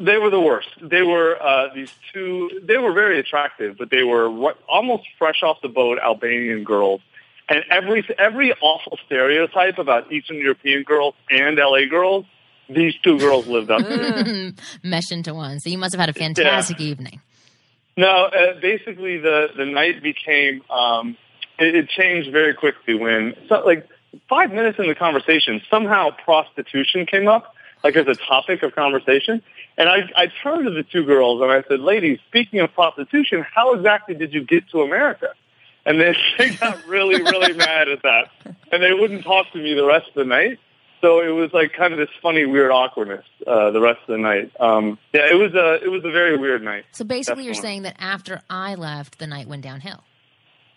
[0.00, 0.68] They were the worst.
[0.82, 2.60] They were uh, these two.
[2.64, 7.00] They were very attractive, but they were ru- almost fresh off the boat Albanian girls.
[7.48, 12.24] And every every awful stereotype about Eastern European girls and LA girls,
[12.68, 14.52] these two girls lived up to.
[14.82, 15.60] Mesh into one.
[15.60, 17.20] So you must have had a fantastic evening.
[17.96, 21.16] No, uh, basically the the night became um,
[21.58, 23.88] it, it changed very quickly when so, like
[24.28, 27.54] five minutes in the conversation somehow prostitution came up
[27.84, 29.42] like as a topic of conversation,
[29.76, 33.44] and I I turned to the two girls and I said, "Ladies, speaking of prostitution,
[33.54, 35.28] how exactly did you get to America?"
[35.86, 38.30] And then they got really really mad at that,
[38.72, 40.58] and they wouldn't talk to me the rest of the night.
[41.04, 44.16] So it was like kind of this funny, weird awkwardness uh, the rest of the
[44.16, 44.50] night.
[44.58, 46.86] Um, yeah, it was a it was a very weird night.
[46.92, 50.02] So basically, you're saying that after I left, the night went downhill.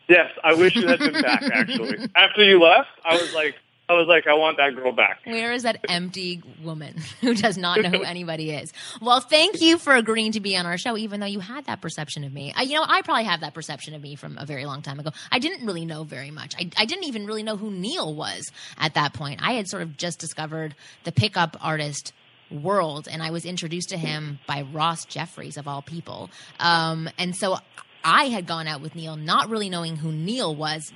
[0.10, 1.44] Yes, I wish you had been back.
[1.44, 3.56] Actually, after you left, I was like,
[3.90, 5.22] I was like, I want that girl back.
[5.24, 8.74] Where is that empty woman who does not know who anybody is?
[9.02, 11.82] Well, thank you for agreeing to be on our show, even though you had that
[11.82, 12.54] perception of me.
[12.56, 15.00] I, you know, I probably have that perception of me from a very long time
[15.00, 15.12] ago.
[15.32, 16.54] I didn't really know very much.
[16.60, 19.40] I, I didn't even really know who Neil was at that point.
[19.42, 22.12] I had sort of just discovered the pickup artist
[22.52, 26.30] world, and I was introduced to him by Ross Jeffries, of all people.
[26.60, 27.58] Um, and so
[28.04, 30.92] I had gone out with Neil, not really knowing who Neil was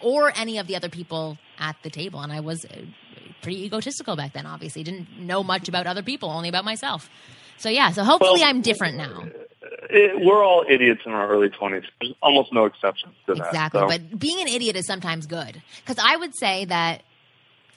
[0.00, 2.20] or any of the other people at the table.
[2.20, 2.82] And I was uh,
[3.42, 4.82] pretty egotistical back then, obviously.
[4.82, 7.08] Didn't know much about other people, only about myself.
[7.58, 9.24] So, yeah, so hopefully Well, I'm different now.
[9.88, 11.84] It, we're all idiots in our early twenties.
[12.00, 13.46] There's almost no exceptions to that.
[13.46, 13.80] Exactly.
[13.80, 13.86] so.
[13.88, 15.62] But being an idiot is sometimes good.
[15.84, 17.02] Because I would say that.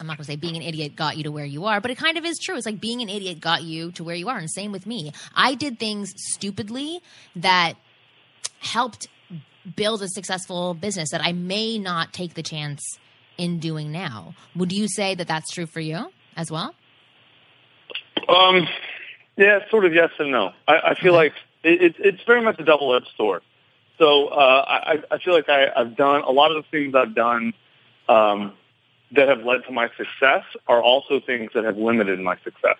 [0.01, 1.91] I'm not going to say being an idiot got you to where you are, but
[1.91, 2.55] it kind of is true.
[2.55, 4.37] It's like being an idiot got you to where you are.
[4.37, 5.11] And same with me.
[5.35, 7.01] I did things stupidly
[7.35, 7.73] that
[8.59, 9.09] helped
[9.75, 12.81] build a successful business that I may not take the chance
[13.37, 14.35] in doing now.
[14.55, 16.75] Would you say that that's true for you as well?
[18.27, 18.67] Um,
[19.37, 20.51] yeah, sort of yes and no.
[20.67, 23.41] I, I feel like it, it's it's very much a double-edged sword.
[23.97, 27.15] So uh, I, I feel like I, I've done a lot of the things I've
[27.15, 27.53] done
[28.07, 28.53] um,
[29.11, 32.77] that have led to my success are also things that have limited my success.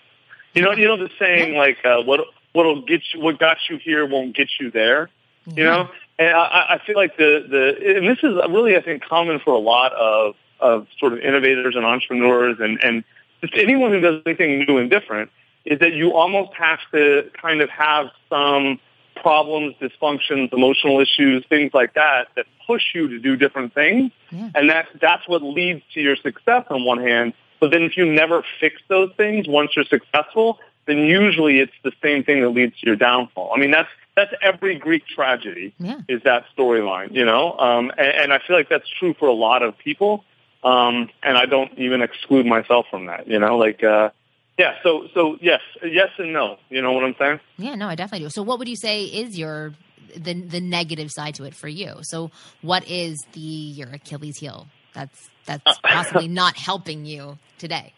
[0.54, 2.22] You know, you know the saying like uh, what
[2.54, 5.10] what'll get you, what got you here won't get you there.
[5.56, 9.04] You know, and I, I feel like the the and this is really I think
[9.04, 13.04] common for a lot of of sort of innovators and entrepreneurs and and
[13.42, 15.32] just anyone who does anything new and different
[15.66, 18.80] is that you almost have to kind of have some
[19.16, 24.12] problems, dysfunctions, emotional issues, things like that that push you to do different things.
[24.32, 24.50] Yeah.
[24.56, 27.34] And that that's what leads to your success on one hand.
[27.60, 31.92] But then if you never fix those things once you're successful, then usually it's the
[32.02, 33.52] same thing that leads to your downfall.
[33.56, 36.00] I mean, that's that's every Greek tragedy Yeah.
[36.10, 37.58] is that storyline, you know?
[37.58, 40.26] Um, and, and I feel like that's true for a lot of people.
[40.64, 44.10] Um, and I don't even exclude myself from that, you know, like, uh,
[44.58, 47.40] yeah, so, so yes, yes and no, you know what I'm saying?
[47.58, 48.30] Yeah, no, I definitely do.
[48.30, 49.74] So, what would you say is your
[50.18, 52.00] the the negative side to it for you?
[52.02, 52.30] So,
[52.62, 57.94] what is the your Achilles heel that's that's possibly not helping you today?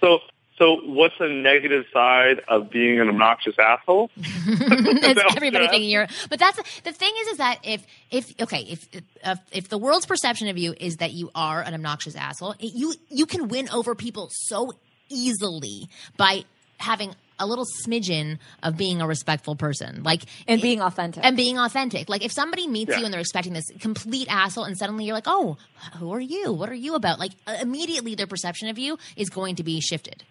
[0.00, 0.20] So,
[0.58, 4.10] so what's the negative side of being an obnoxious asshole?
[4.16, 6.06] it's everybody you're thinking you're.
[6.30, 8.88] But that's the thing is, is that if if okay, if
[9.24, 12.72] if, if the world's perception of you is that you are an obnoxious asshole, it,
[12.74, 14.72] you you can win over people so
[15.08, 16.44] easily by
[16.78, 21.22] having a little smidgen of being a respectful person, like And being authentic.
[21.24, 22.08] and being authentic.
[22.08, 22.98] Like if somebody meets Yeah.
[23.00, 25.58] you and they're expecting this complete asshole, and suddenly you're like, "Oh,
[25.98, 26.52] who are you?
[26.52, 30.22] What are you about?" Like immediately, their perception of you is going to be shifted.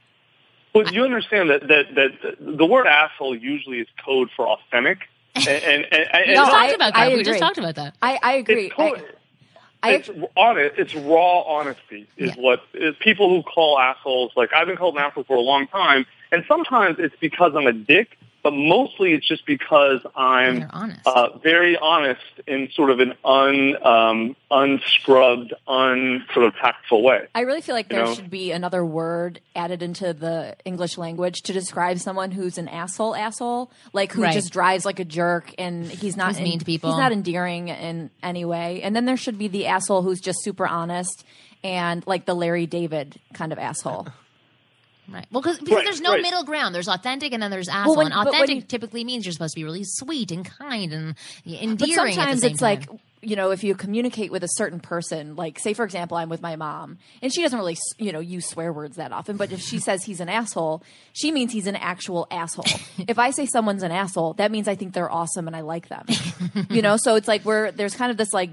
[0.76, 5.00] Well, you understand that, that, that the word asshole usually is code for authentic.
[5.36, 7.00] And, and, and, and We No, just I- talked about that.
[7.00, 7.40] I we just agree.
[7.40, 7.96] talked about that.
[8.02, 8.66] I, I agree.
[8.68, 9.04] it's, to- I,
[9.84, 10.76] I, it's honest.
[10.78, 12.42] It's raw honesty is Yeah.
[12.42, 14.32] what is people who call assholes.
[14.36, 17.68] Like I've been called an asshole for a long time, and sometimes it's because I'm
[17.68, 18.18] a dick.
[18.46, 21.00] But mostly it's just because I'm honest.
[21.08, 27.26] uh, very honest in sort of an un um, unscrubbed, un sort of tactful way.
[27.34, 28.14] I really feel like there know?
[28.14, 33.16] should be another word added into the English language to describe someone who's an asshole
[33.16, 34.34] asshole, like who Right.
[34.34, 36.92] just drives like a jerk and he's not Who's mean to people.
[36.92, 38.84] He's not endearing in any way.
[38.84, 41.26] And then there should be the asshole who's just super honest
[41.64, 44.08] and like the Larry David kind of asshole.
[45.10, 45.26] Right.
[45.32, 46.22] Well, cause, because Right, there's no right.
[46.22, 46.74] middle ground.
[46.74, 47.96] There's authentic and then there's asshole.
[47.98, 50.46] when- and but when authentic you- typically means you're supposed to be really sweet and
[50.46, 51.16] kind and
[51.46, 51.76] endearing.
[51.78, 52.80] But at the sometimes same it's time.
[52.80, 52.90] like
[53.22, 56.44] you know if you communicate with a certain person like say for example i'm with
[56.44, 59.60] my mom and she doesn't really you know use swear words that often but if
[59.62, 62.66] she says he's an asshole she means he's an actual asshole
[63.08, 65.88] if i say someone's an asshole that means i think they're awesome and i like
[65.88, 66.06] them
[66.70, 68.52] you know so it's like we're there's kind of this like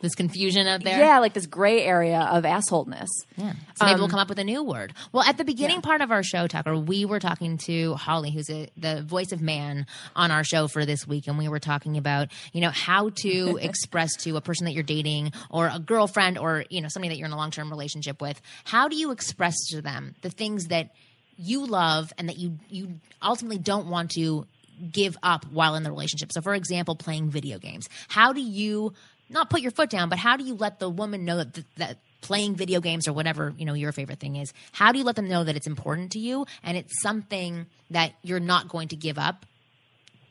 [0.00, 0.98] this confusion out there.
[0.98, 3.52] yeah like this gray area of assholeness Yeah.
[3.74, 4.92] So maybe Um, we'll come up with a new word.
[5.12, 8.50] Well, at the beginning part of our show, Tucker, we were talking to Holly, who's
[8.50, 11.96] a, the voice of man on our show for this week, and we were talking
[11.96, 16.38] about, you know, how to express to a person that you're dating or a girlfriend
[16.38, 19.10] or, you know, somebody that you're in a long term relationship with, how do you
[19.10, 20.90] express to them the things that
[21.36, 24.46] you love and that you you ultimately don't want to
[24.92, 26.32] give up while in the relationship.
[26.32, 27.88] So, for example, playing video games.
[28.08, 28.92] How do you
[29.30, 31.98] not put your foot down, but how do you let the woman know that that
[32.20, 34.52] playing video games or whatever you know your favorite thing is?
[34.72, 38.12] How do you let them know that it's important to you and it's something that
[38.22, 39.46] you're not going to give up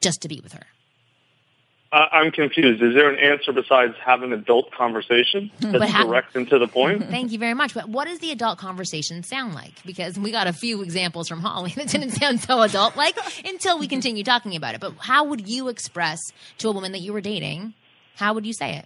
[0.02, 0.66] just to be with her?
[1.92, 2.82] I I'm confused.
[2.82, 5.72] Is there an answer besides have an adult conversation hmm.
[5.72, 7.06] that's But how- direct and to the point?
[7.10, 7.74] Thank you very much.
[7.74, 9.74] But what does the adult conversation sound like?
[9.86, 13.80] Because we got a few examples from Holly that didn't sound so adult like until
[13.80, 14.82] we continue talking about it.
[14.82, 16.20] But how would you express
[16.60, 17.74] to a woman that you were dating?
[18.18, 18.86] How would you say it?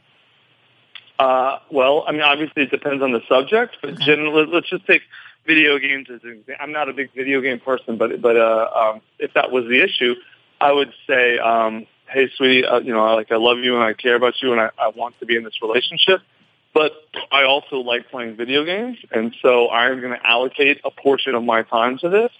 [1.17, 5.04] Uh, well, I mean, obviously it depends on the subject, but generally, let's just take
[5.46, 6.56] video games as an example.
[6.60, 9.82] I'm not a big video game person, but but uh, um, if that was the
[9.82, 10.15] issue,
[10.60, 13.84] I would say, um, "Hey, sweetie, uh, you know, I, like I love you and
[13.84, 16.22] I care about you and I, I want to be in this relationship."
[16.74, 16.94] But
[17.32, 21.44] I also like playing video games, and so I'm going to allocate a portion of
[21.44, 22.32] my time to this,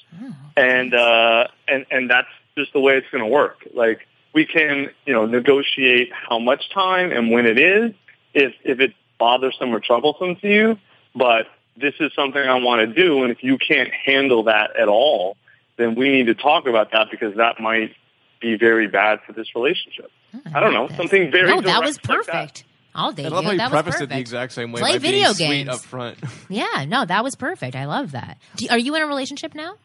[0.58, 3.68] and uh, and and that's just the way it's going to work.
[3.74, 7.94] Like we can, you know, negotiate how much time and when it is,
[8.34, 10.78] if if it's bothersome or troublesome to you.
[11.16, 14.88] But this is something I want to do, and if you can't handle that at
[14.88, 15.36] all,
[15.78, 17.94] then we need to talk about that because that might
[18.40, 20.10] be very bad for this relationship.
[20.54, 22.16] I don't know, something very No, that direct was like that.
[22.26, 22.64] perfect.
[22.96, 23.48] I'll date I love you.
[23.48, 24.12] how you that was prefaced it perfect.
[24.14, 25.70] the exact same way Play by video being sweet games.
[25.70, 26.18] up front.
[26.50, 27.76] Yeah, no, that was perfect.
[27.76, 28.38] I love that.
[28.58, 29.76] Do, are you in a relationship now?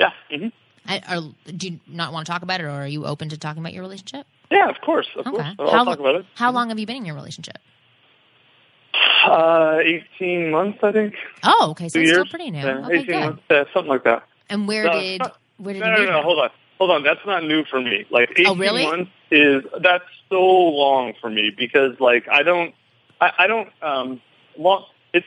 [0.00, 0.10] Yeah.
[0.30, 0.46] hmm
[0.86, 1.20] I, are,
[1.52, 3.72] do you not want to talk about it, or are you open to talking about
[3.72, 4.26] your relationship?
[4.50, 5.36] Yeah, of course, of Okay.
[5.36, 5.54] course.
[5.58, 6.26] I'll how, talk about it.
[6.34, 7.58] How long have you been in your relationship?
[9.24, 9.78] Uh,
[10.18, 11.14] 18 months, I think.
[11.44, 12.18] Oh, okay, so Two it's years.
[12.18, 12.58] still pretty new.
[12.58, 13.20] Yeah, okay, 18 good.
[13.20, 13.42] months.
[13.50, 14.24] Yeah, something like that.
[14.50, 15.22] And where No, did
[15.58, 16.50] where did no, you no, meet no, hold on.
[16.78, 17.02] Hold on.
[17.04, 18.04] That's not new for me.
[18.10, 18.82] Like 18 Oh, really?
[18.82, 22.74] months is, that's so long for me because like I don't,
[23.20, 24.20] I, I don't, um,
[24.58, 25.26] long, it's,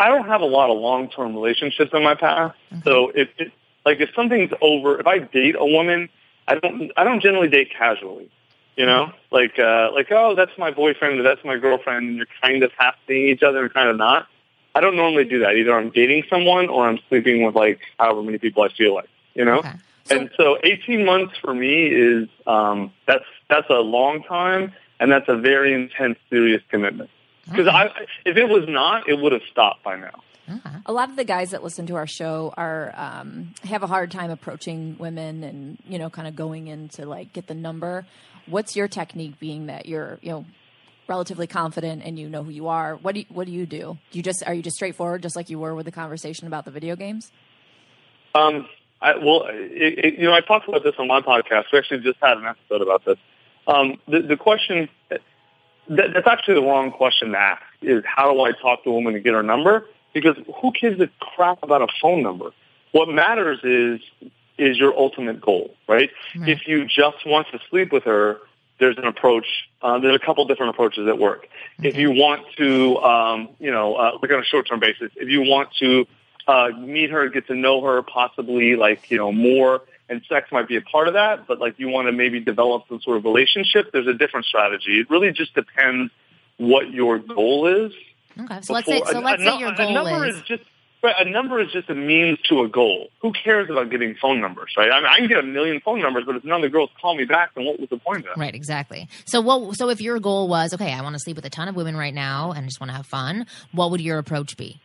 [0.00, 2.56] I don't have a lot of long-term relationships in my past.
[2.84, 3.52] So if it,
[3.86, 6.10] like if something's over, if I date a woman,
[6.46, 8.28] I don't, I don't generally date casually.
[8.76, 12.26] You know, like, uh, like, oh, that's my boyfriend or that's my girlfriend and you're
[12.42, 14.26] kind of half seeing each other and kind of not.
[14.74, 15.56] I don't normally do that.
[15.56, 19.08] Either I'm dating someone or I'm sleeping with like however many people I feel like,
[19.34, 19.60] you know?
[19.60, 19.72] Okay.
[20.10, 25.28] and so 18 months for me is, um, that's, that's a long time and that's
[25.30, 27.08] a very intense, serious commitment.
[27.48, 27.90] Because I,
[28.26, 30.22] if it was not, it would have stopped by now.
[30.86, 34.10] A lot of the guys that listen to our show are um, have a hard
[34.10, 38.06] time approaching women and you know kind of going in to like get the number
[38.46, 40.44] what's your technique being that you're you know
[41.08, 43.96] relatively confident and you know who you are what do you, what do you do
[44.10, 46.64] do you just are you just straightforward just like you were with the conversation about
[46.64, 47.30] the video games
[48.34, 48.68] Um,
[49.00, 51.64] I, well, it, it, you know, I talked about this on my podcast.
[51.72, 53.16] We actually just had an episode about this.
[53.66, 55.20] Um, the, the question, that,
[55.88, 59.14] that's actually the wrong question to ask is how do I talk to a woman
[59.14, 59.88] to get her number?
[60.16, 62.50] Because who gives a crap about a phone number?
[62.92, 64.00] What matters is,
[64.56, 66.08] is your ultimate goal, right?
[66.48, 68.38] If you just want to sleep with her,
[68.78, 69.44] there's an approach.
[69.82, 71.46] Uh, there's a couple different approaches that work.
[71.82, 75.42] If you want to, um, you know, uh, look on a short-term basis, if you
[75.42, 76.06] want to
[76.48, 80.66] uh, meet her, get to know her, possibly like you know more, and sex might
[80.66, 81.46] be a part of that.
[81.46, 84.98] But like you want to maybe develop some sort of relationship, there's a different strategy.
[84.98, 86.10] It really just depends
[86.56, 87.92] what your goal is.
[88.38, 90.36] Okay, so let's say before- so a- let's a, say your a goal number is
[90.36, 90.62] is just
[91.02, 93.08] right, a number is just a means to a goal.
[93.22, 94.90] Who cares about getting phone numbers, right?
[94.90, 96.90] I mean, I can get a million phone numbers, but if none of the girls
[97.00, 98.36] call me back, then what was the point of that?
[98.38, 99.08] Right, exactly.
[99.26, 101.68] So what so if your goal was, okay, I want to sleep with a ton
[101.68, 104.80] of women right now and just want to have fun, what would your approach be?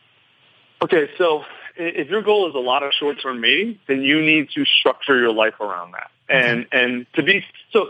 [0.82, 1.44] Okay, so
[1.76, 5.32] if your goal is a lot of short-term mating, then you need to structure your
[5.32, 6.10] life around that.
[6.28, 7.86] And and to be so,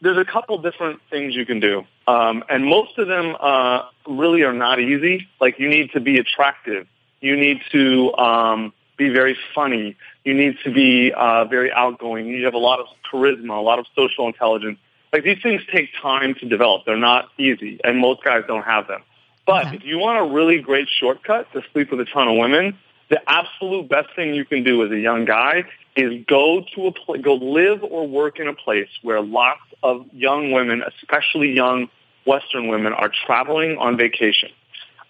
[0.00, 4.42] there's a couple different things you can do, um, and most of them uh, really
[4.42, 5.28] are not easy.
[5.40, 6.86] Like you need to be attractive,
[7.20, 12.44] you need to um, be very funny, you need to be uh, very outgoing, you
[12.44, 14.78] have a lot of charisma, a lot of social intelligence.
[15.12, 16.84] Like these things take time to develop.
[16.84, 19.02] They're not easy, and most guys don't have them.
[19.46, 19.76] But Okay.
[19.76, 22.76] if you want a really great shortcut to sleep with a ton of women,
[23.08, 25.64] the absolute best thing you can do as a young guy
[25.96, 30.06] is go to a pl- go live or work in a place where lots of
[30.12, 31.88] young women, especially young
[32.26, 34.50] Western women, are traveling on vacation.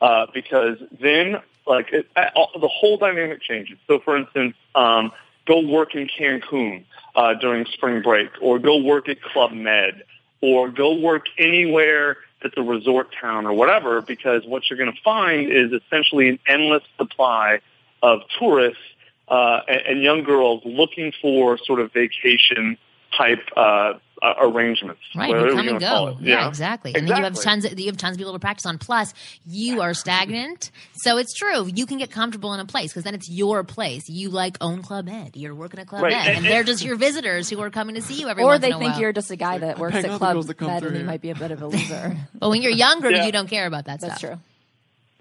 [0.00, 3.76] Uh, because then, like, it, all, the whole dynamic changes.
[3.88, 5.10] So, for instance, um,
[5.44, 6.84] go work in Cancun
[7.16, 10.04] uh, during spring break, or go work at Club Med,
[10.40, 15.02] or go work anywhere that's a resort town or whatever, because what you're going to
[15.02, 17.60] find is essentially an endless supply
[18.02, 18.80] of tourists
[19.28, 22.76] uh, and, and young girls looking for sort of vacation
[23.16, 25.00] type uh, uh, arrangements.
[25.16, 26.08] Right, whatever you come and go.
[26.08, 26.48] it, Yeah, know?
[26.48, 26.94] exactly.
[26.94, 27.64] And then you have tons.
[27.64, 28.78] Of, you have tons of people to practice on.
[28.78, 29.14] Plus,
[29.46, 31.66] you are stagnant, so it's true.
[31.72, 34.08] You can get comfortable in a place because then it's your place.
[34.08, 35.36] You like own Club Med.
[35.36, 37.94] You're working at Club Right, Med, and- and they're just your visitors who are coming
[37.94, 39.00] to see you every Or once they in a think while.
[39.00, 40.98] you're just a guy that works at out Club girls that come Med through and
[40.98, 42.16] you might be a bit of a loser.
[42.34, 43.24] But when you're younger, Yeah.
[43.26, 44.30] you don't care about that That's stuff.
[44.32, 44.40] true.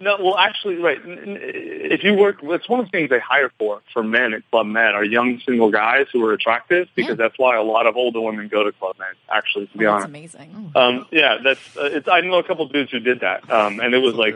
[0.00, 0.98] No, well, actually, right.
[1.04, 4.32] N- n- If you work, it's one of the things they hire for for men
[4.32, 7.14] at Club Med are young single guys who are attractive because Yeah.
[7.16, 9.08] that's why a lot of older women go to Club Med.
[9.28, 10.72] Actually, to be That's honest, amazing.
[10.76, 11.76] um, yeah, that's.
[11.76, 14.14] Uh, it's, I know a couple of dudes who did that, um, and it was
[14.14, 14.34] like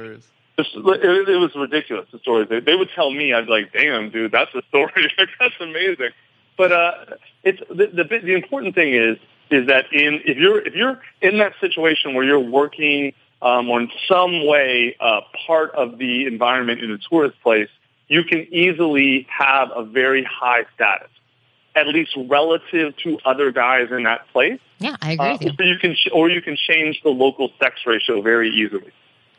[0.59, 2.09] just, it, it was ridiculous.
[2.11, 5.13] The stories they, they would tell me, I'd be like, "Damn, dude, that's a story.
[5.39, 6.11] That's amazing."
[6.57, 6.93] But uh,
[7.45, 9.17] it's the, the bit- the important thing is
[9.51, 13.13] is that in if you're if you're in that situation where you're working
[13.43, 17.69] um, or in some way uh, part of the environment in a tourist place,
[18.09, 21.09] you can easily have a very high status,
[21.75, 24.61] at least relative to other guys in that place.
[24.79, 25.51] Yeah, I agree Uh, you.
[25.59, 28.91] so you can, ch- or you can change the local sex ratio very easily.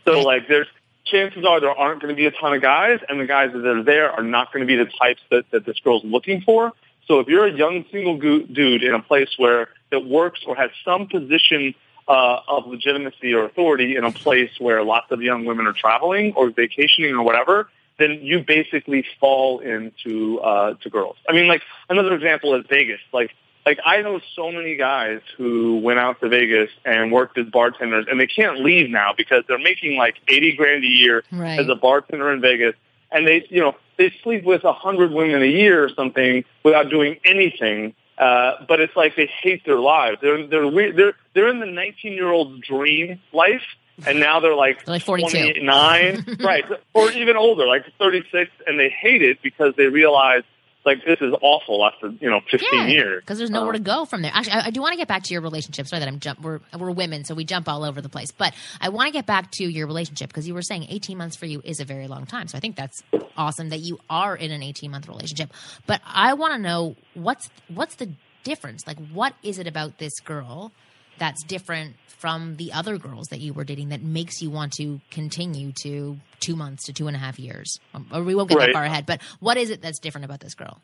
[0.05, 0.25] So Right.
[0.25, 0.67] like there's
[1.05, 3.65] chances are there aren't going to be a ton of guys, and the guys that
[3.65, 6.71] are there are not going to be the types that, that this girl's looking for.
[7.07, 10.71] So if you're a young single dude in a place where that works or has
[10.85, 11.75] some position
[12.07, 16.33] uh, of legitimacy or authority in a place where lots of young women are traveling
[16.35, 21.15] or vacationing or whatever, then you basically fall into uh, to girls.
[21.29, 22.99] I mean, like another example is Vegas.
[23.13, 23.31] Like
[23.65, 28.05] like I know so many guys who went out to Vegas and worked as bartenders,
[28.09, 31.59] and they can't leave now because they're making like eighty grand a year Right.
[31.59, 32.75] as a bartender in Vegas,
[33.11, 36.89] and they you know they sleep with a hundred women a year or something without
[36.89, 37.93] doing anything.
[38.17, 40.19] Uh, but it's like they hate their lives.
[40.21, 40.95] They're they're weird.
[40.95, 43.63] They're they're in the nineteen year old dream life,
[44.05, 45.37] and now they're like They're like 42.
[45.37, 50.43] 29, right, or even older, like thirty six, and they hate it because they realize
[50.85, 53.21] like this is awful after you know fifteen years.
[53.21, 54.31] because there's nowhere Uh, to go from there.
[54.33, 55.87] Actually, I, I do want to get back to your relationship.
[55.87, 56.41] Sorry that I'm jump.
[56.41, 58.31] We're we're women, so we jump all over the place.
[58.31, 61.35] But I want to get back to your relationship because you were saying 18 months
[61.35, 62.47] for you is a very long time.
[62.47, 63.01] So I think that's
[63.37, 65.51] awesome that you are in an 18 month relationship.
[65.87, 68.09] But I want to know what's what's the
[68.43, 68.85] difference?
[68.85, 70.71] Like, what is it about this girl
[71.19, 75.01] that's different from the other girls that you were dating that makes you want to
[75.11, 77.79] continue to two months to two and a half years?
[77.93, 79.05] Um, Or we won't get that far ahead.
[79.05, 80.79] But what is it that's different about this girl?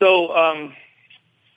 [0.00, 0.72] So, um,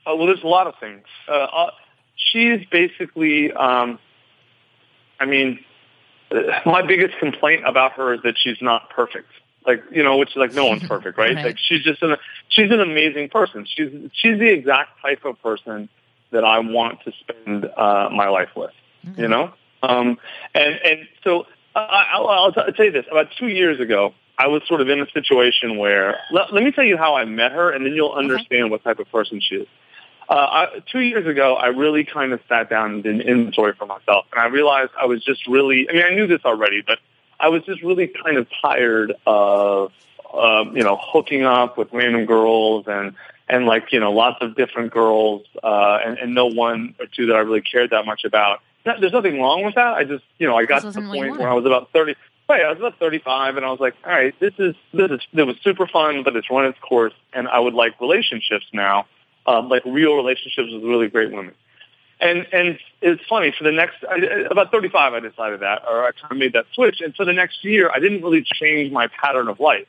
[0.05, 1.05] uh, well, there's a lot of things.
[1.27, 1.71] Uh, uh,
[2.17, 3.97] she's basically, um,
[5.21, 5.63] I mean,
[6.31, 9.29] uh, my biggest complaint about her is that she's not perfect.
[9.65, 11.33] Like, you know, which is like no one's perfect, right?
[11.35, 11.45] Right.
[11.45, 12.17] Like she's just an,
[12.49, 13.65] she's an amazing person.
[13.65, 15.87] She's, she's the exact type of person
[16.35, 18.71] that I want to spend, uh, my life with,
[19.17, 19.53] you know?
[19.81, 20.17] Um,
[20.53, 24.47] and, and so I, I'll, I'll t- tell you this, about two years ago, I
[24.47, 27.51] was sort of in a situation where, let, let me tell you how I met
[27.51, 29.67] her and then you'll understand what type of person she is.
[30.27, 33.73] Uh, I, two years ago, I really kind of sat down and did an inventory
[33.73, 36.81] for myself, and I realized I was just really, I mean, I knew this already,
[36.81, 36.97] but
[37.39, 39.91] I was just really kind of tired of,
[40.33, 43.13] um, you know, hooking up with random girls and,
[43.47, 47.27] and like, you know, lots of different girls, uh, and, and no one or two
[47.27, 48.61] that I really cared that much about.
[48.83, 49.93] There's nothing wrong with that.
[49.95, 51.49] I just, you know, I got to the point where.
[51.49, 52.15] I was about 30,
[52.47, 55.19] right, I was about 35 and I was like, all right, this is, this is,
[55.33, 59.07] it was super fun, but it's run its course and I would like relationships now,
[59.47, 61.53] um, like real relationships with really great women.
[62.19, 64.15] And and it's funny for the next I,
[64.49, 67.01] about 35, I decided that, or I kind of made that switch.
[67.01, 69.87] And for the next year, I didn't really change my pattern of life,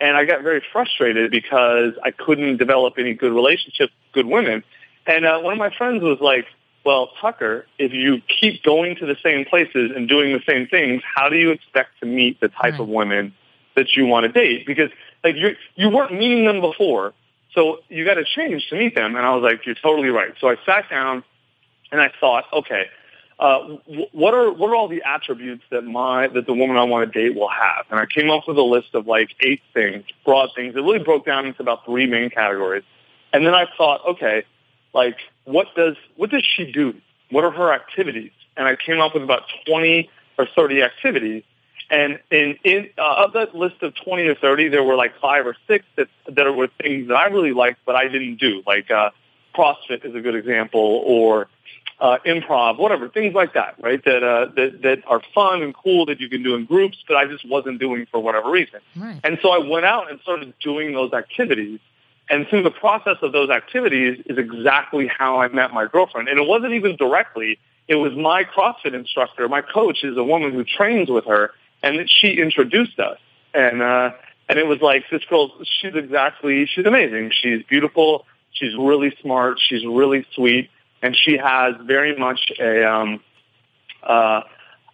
[0.00, 4.62] and I got very frustrated because I couldn't develop any good relationships, with good women.
[5.06, 6.46] And uh, one of my friends was like,
[6.84, 11.02] "Well, Tucker, if you keep going to the same places and doing the same things,
[11.04, 12.80] how do you expect to meet the type Right.
[12.80, 13.34] of women
[13.74, 14.90] that you want to date because
[15.24, 17.12] like you you weren't meeting them before,
[17.54, 19.16] so you got to change to meet them.
[19.16, 20.32] And I was like, you're totally right.
[20.40, 21.24] So I sat down
[21.90, 22.86] and I thought, okay,
[23.38, 23.76] uh,
[24.12, 27.18] what are what are all the attributes that my that the woman I want to
[27.20, 27.86] date will have?
[27.90, 30.74] And I came up with a list of like eight things, broad things.
[30.74, 32.82] It really broke down into about three main categories.
[33.32, 34.44] And then I thought, okay,
[34.92, 36.94] like what does what does she do?
[37.30, 38.32] What are her activities?
[38.56, 41.44] And I came up with about twenty or thirty activities.
[41.90, 45.46] And in, in uh, of that list of twenty or thirty, there were like five
[45.46, 48.64] or six that that were things that I really liked, but I didn't do.
[48.66, 49.10] Like uh,
[49.54, 51.48] CrossFit is a good example, or
[52.00, 54.02] uh, improv, whatever, things like that, right?
[54.04, 57.16] That, uh, that, that are fun and cool that you can do in groups, but
[57.16, 58.80] I just wasn't doing for whatever reason.
[58.96, 59.20] Right.
[59.24, 61.80] And so I went out and started doing those activities.
[62.30, 66.28] And through the process of those activities is exactly how I met my girlfriend.
[66.28, 67.58] And it wasn't even directly.
[67.88, 69.48] It was my CrossFit instructor.
[69.48, 73.18] My coach is a woman who trains with her and she introduced us.
[73.54, 74.10] And, uh,
[74.48, 77.32] and it was like, this girl, she's exactly, she's amazing.
[77.32, 78.26] She's beautiful.
[78.52, 79.58] She's really smart.
[79.58, 80.70] She's really sweet
[81.02, 83.20] and she has very much a um,
[84.02, 84.42] uh,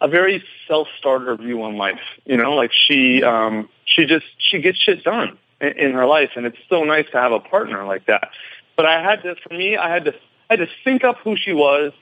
[0.01, 2.01] a very self starter view on life.
[2.25, 6.31] You know, like she um, she just she gets shit done in, in her life,
[6.37, 8.31] and it's so nice to have a partner like that.
[8.77, 10.13] But I had to, for me, I had to
[10.51, 11.93] I had to think up who she was,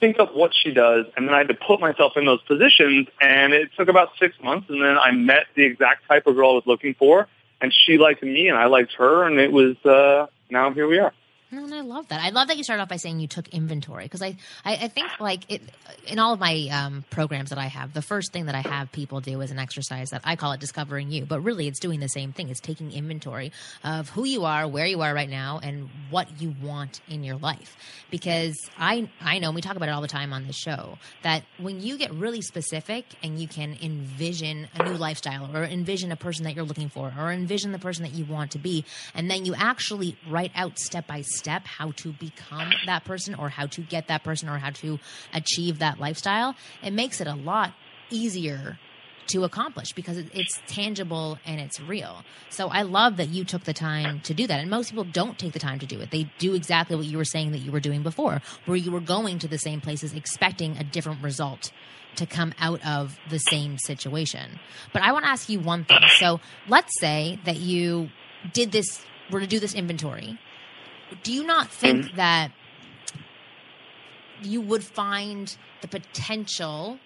[0.00, 3.08] think up what she does, and then I had to put myself in those positions.
[3.20, 6.50] And it took about six months, and then I met the exact type of girl
[6.50, 7.28] I was looking for,
[7.60, 10.98] and she liked me, and I liked her, and it was uh, now here we
[10.98, 11.12] are.
[11.50, 12.20] And I love that.
[12.20, 14.36] I love that you started off by saying you took inventory because I,
[14.66, 15.62] I, I, think like it
[16.06, 18.92] in all of my um, programs that I have, the first thing that I have
[18.92, 22.00] people do is an exercise that I call it discovering you, but really it's doing
[22.00, 22.50] the same thing.
[22.50, 23.50] It's taking inventory
[23.82, 27.36] of who you are, where you are right now, and what you want in your
[27.36, 27.78] life.
[28.10, 31.44] Because I, I know we talk about it all the time on this show that
[31.56, 36.16] when you get really specific and you can envision a new lifestyle or envision a
[36.16, 38.84] person that you're looking for or envision the person that you want to be,
[39.14, 43.34] and then you actually write out step by step step how to become that person
[43.34, 44.98] or how to get that person or how to
[45.32, 47.72] achieve that lifestyle, it makes it a lot
[48.10, 48.78] easier
[49.28, 52.24] to accomplish because it's tangible and it's real.
[52.48, 54.60] So I love that you took the time to do that.
[54.60, 56.10] And most people don't take the time to do it.
[56.10, 59.00] They do exactly what you were saying that you were doing before, where you were
[59.00, 61.72] going to the same places expecting a different result
[62.16, 64.58] to come out of the same situation.
[64.92, 66.00] But I want to ask you one thing.
[66.18, 68.08] So let's say that you
[68.52, 70.38] did this, were to do this inventory
[71.22, 72.16] do you not think mm-hmm.
[72.16, 72.52] that
[74.42, 76.98] you would find the potential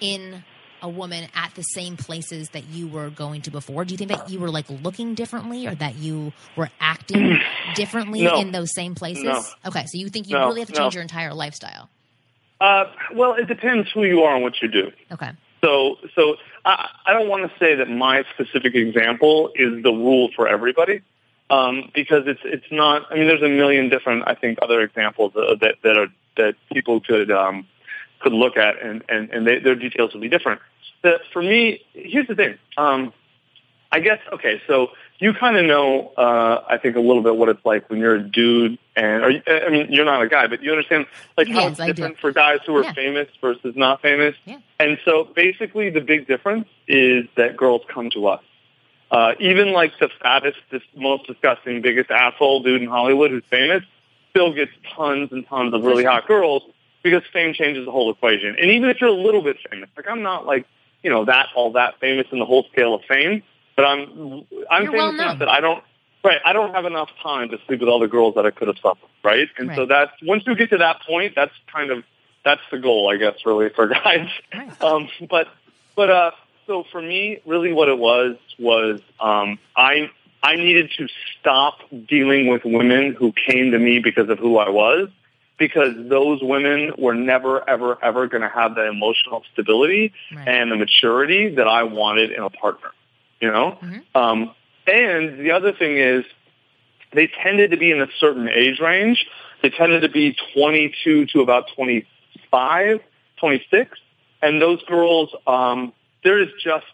[0.00, 0.44] in
[0.82, 3.84] a woman at the same places that you were going to before?
[3.84, 7.38] Do you think that you were like looking differently or that you were acting
[7.74, 8.40] differently no.
[8.40, 9.24] in those same places?
[9.24, 9.42] No.
[9.66, 10.46] Okay, so you think you no.
[10.46, 11.88] really have to change your entire lifestyle?
[12.60, 12.84] Uh,
[13.14, 14.90] well, it depends who you are and what you do.
[15.12, 15.30] Okay.
[15.62, 20.30] So, so I, I don't want to say that my specific example is the rule
[20.34, 21.02] for everybody
[21.50, 23.06] um, because it's it's not.
[23.10, 26.54] I mean, there's a million different, I think, other examples uh, that that are that
[26.72, 27.66] people could um,
[28.20, 30.60] could look at, and and and they, their details will be different.
[31.02, 32.58] The, for me, here's the thing.
[32.76, 33.12] Um,
[33.92, 37.50] I guess okay, so you kind of know, uh, I think, a little bit what
[37.50, 40.62] it's like when you're a dude, and or, I mean, you're not a guy, but
[40.62, 42.94] you understand like how yes, it's different for guys who are yeah.
[42.94, 44.34] famous versus not famous.
[44.46, 44.58] Yeah.
[44.78, 48.42] And so, basically, the big difference is that girls come to us.
[49.10, 53.82] Uh, even like the fattest, the most disgusting, biggest asshole dude in Hollywood who's famous
[54.30, 56.62] still gets tons and tons of really hot girls
[57.02, 58.54] because fame changes the whole equation.
[58.60, 60.66] And even if you're a little bit famous, like I'm not like,
[61.02, 63.42] you know, that all that famous in the whole scale of fame,
[63.74, 65.82] but I'm, I'm You're famous well enough that I don't,
[66.22, 68.68] right, I don't have enough time to sleep with all the girls that I could
[68.68, 69.48] have slept with, right?
[69.58, 69.88] And so Right.
[69.88, 72.04] that's, once you get to that point, that's kind of,
[72.44, 74.28] that's the goal, I guess, really for guys.
[74.54, 74.82] Right.
[74.82, 75.48] Um, but,
[75.96, 76.30] but, uh,
[76.70, 80.08] so for me, really what it was, was, um, I,
[80.40, 81.08] I needed to
[81.40, 85.08] stop dealing with women who came to me because of who I was,
[85.58, 90.46] because those women were never, ever, ever going to have the emotional stability Right.
[90.46, 92.90] and the maturity that I wanted in a partner.
[93.40, 93.76] You know,
[94.14, 94.54] um,
[94.86, 96.24] and the other thing is,
[97.12, 99.26] they tended to be in a certain age range.
[99.62, 103.00] They tended to be 22 to about 25,
[103.38, 103.98] 26,
[104.42, 105.92] and those girls, um,
[106.22, 106.86] there is just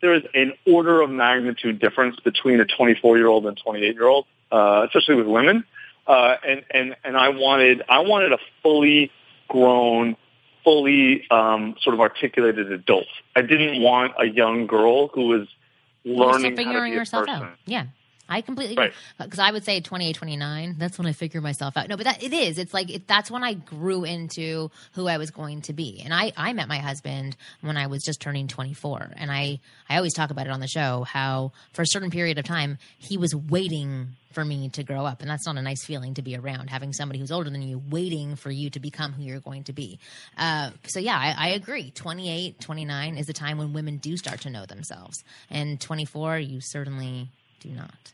[0.00, 4.06] there is an order of magnitude difference between a 24 year old and 28 year
[4.06, 5.64] old, uh, especially with women.
[6.06, 9.10] Uh, and, and, and I wanted, I wanted a fully
[9.48, 10.16] grown,
[10.62, 13.06] fully, um, sort of articulated adult.
[13.34, 15.48] I didn't want a young girl who was
[16.04, 17.28] learning how to be a person.
[17.28, 17.56] out.
[17.64, 17.86] Yeah.
[18.28, 20.76] I completely because I would say 28, 29.
[20.78, 21.88] That's when I figure myself out.
[21.88, 22.58] No, but that it is.
[22.58, 26.00] It's like it, that's when I grew into who I was going to be.
[26.02, 29.12] And I I met my husband when I was just turning 24.
[29.16, 32.38] And I I always talk about it on the show how for a certain period
[32.38, 35.84] of time he was waiting for me to grow up, and that's not a nice
[35.84, 36.68] feeling to be around.
[36.68, 39.72] Having somebody who's older than you waiting for you to become who you're going to
[39.72, 40.00] be.
[40.36, 41.90] Uh, so yeah, I, I agree.
[41.92, 46.60] 28, 29 is the time when women do start to know themselves, and 24 you
[46.60, 47.28] certainly
[47.64, 48.12] do not.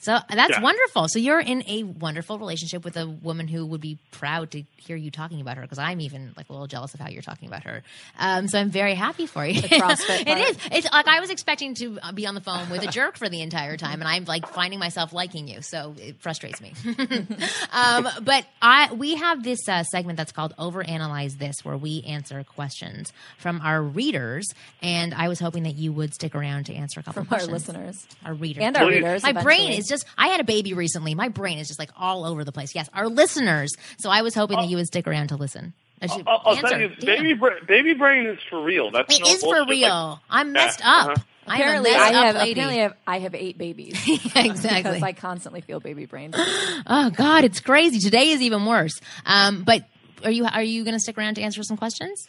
[0.00, 0.60] So that's Yeah.
[0.60, 1.08] wonderful.
[1.08, 4.96] So you're in a wonderful relationship with a woman who would be proud to hear
[4.96, 7.48] you talking about her because I'm even like a little jealous of how you're talking
[7.48, 7.82] about her.
[8.18, 9.60] Um, so I'm very happy for you.
[9.60, 10.38] CrossFit it part.
[10.38, 10.56] is.
[10.70, 13.40] It's like I was expecting to be on the phone with a jerk for the
[13.42, 15.62] entire time, and I'm like finding myself liking you.
[15.62, 16.74] So it frustrates me.
[17.72, 22.44] um, but I we have this uh, segment that's called Overanalyze This, where we answer
[22.44, 24.46] questions from our readers,
[24.82, 27.40] and I was hoping that you would stick around to answer a couple From our
[27.46, 27.52] questions.
[27.68, 28.94] listeners Our readers and our Please.
[28.96, 29.22] readers.
[29.22, 29.78] my brain eventually.
[29.90, 32.52] Is just i had a baby recently my brain is just like all over the
[32.52, 35.72] place yes our listeners so i was hoping that you would stick around to listen
[36.00, 38.92] I should I'll, I'll tell you, baby, bra- baby brain is for real.
[38.92, 41.22] That's it no is for real Like, i'm messed Yeah, up uh-huh.
[41.48, 43.94] i'm Apparently, a I messed have up lady apparently I have, I have eight babies.
[44.36, 46.32] exactly because I constantly feel baby brain.
[46.36, 49.82] oh god it's crazy today is even worse um but
[50.24, 52.28] are you are you gonna stick around to answer some questions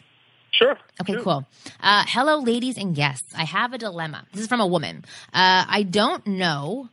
[0.52, 0.76] sure.
[1.00, 1.22] Okay, sure.
[1.22, 1.46] cool.
[1.80, 3.32] Uh, hello, ladies and guests.
[3.38, 4.26] I have a dilemma.
[4.32, 5.04] This is from a woman.
[5.32, 6.88] Uh, I don't know.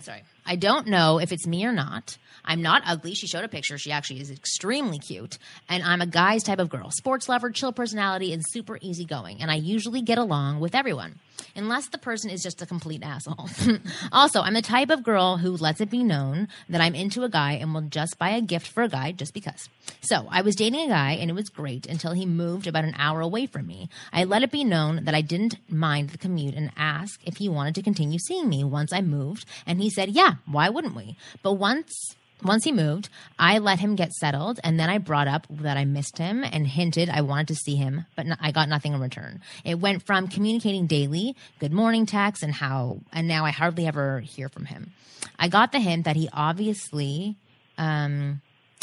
[0.00, 0.22] Sorry.
[0.48, 2.16] I don't know if it's me or not.
[2.42, 3.12] I'm not ugly.
[3.12, 3.76] She showed a picture.
[3.76, 5.36] She actually is extremely cute.
[5.68, 6.90] And I'm a guy's type of girl.
[6.90, 9.42] Sports lover, chill personality, and super easygoing.
[9.42, 11.16] And I usually get along with everyone.
[11.54, 13.48] Unless the person is just a complete asshole.
[14.12, 17.28] also, I'm the type of girl who lets it be known that I'm into a
[17.28, 19.68] guy and will just buy a gift for a guy just because.
[20.00, 22.94] So, I was dating a guy and it was great until he moved about an
[22.98, 23.88] hour away from me.
[24.12, 27.48] I let it be known that I didn't mind the commute and asked if he
[27.48, 31.16] wanted to continue seeing me once I moved, and he said, "Yeah, why wouldn't we?"
[31.42, 33.08] But once once he moved,
[33.38, 36.66] I let him get settled, and then I brought up that I missed him and
[36.66, 39.40] hinted I wanted to see him, but I got nothing in return.
[39.64, 44.20] It went from communicating daily, good morning texts, and how, and now I hardly ever
[44.20, 44.92] hear from him.
[45.38, 47.36] I got the hint that he obviously
[47.76, 48.40] um,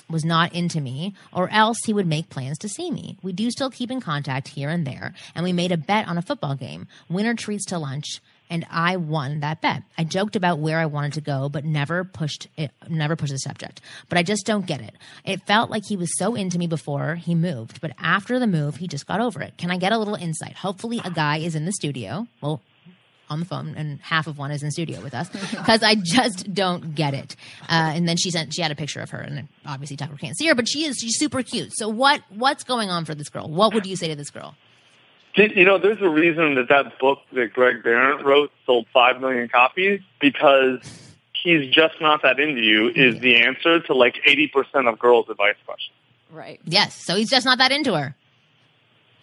[0.09, 3.17] was not into me, or else he would make plans to see me.
[3.23, 6.17] We do still keep in contact here and there, and we made a bet on
[6.17, 8.19] a football game, winner treats to lunch,
[8.49, 9.83] and I won that bet.
[9.97, 13.39] I joked about where I wanted to go, but never pushed it, never pushed the
[13.39, 13.81] subject.
[14.09, 14.95] But I just don't get it.
[15.23, 18.77] It felt like he was so into me before he moved, but after the move,
[18.77, 19.57] he just got over it.
[19.57, 20.55] Can I get a little insight?
[20.55, 22.27] Hopefully, a guy is in the studio.
[22.41, 22.61] Well,
[23.29, 26.53] on the phone, and half of one is in studio with us because I just
[26.53, 27.35] don't get it.
[27.63, 30.37] Uh, and then she sent she had a picture of her, and obviously Tucker can't
[30.37, 31.71] see her, but she is she's super cute.
[31.75, 33.49] So what what's going on for this girl?
[33.49, 34.55] What would you say to this girl?
[35.37, 39.49] You know, there's a reason that that book that Greg Behrendt wrote sold five million
[39.49, 40.79] copies because
[41.33, 45.55] he's just not that into you is the answer to like 80% of girls' advice
[45.65, 45.95] questions.
[46.31, 46.59] right.
[46.63, 48.15] Yes, so he's just not that into her.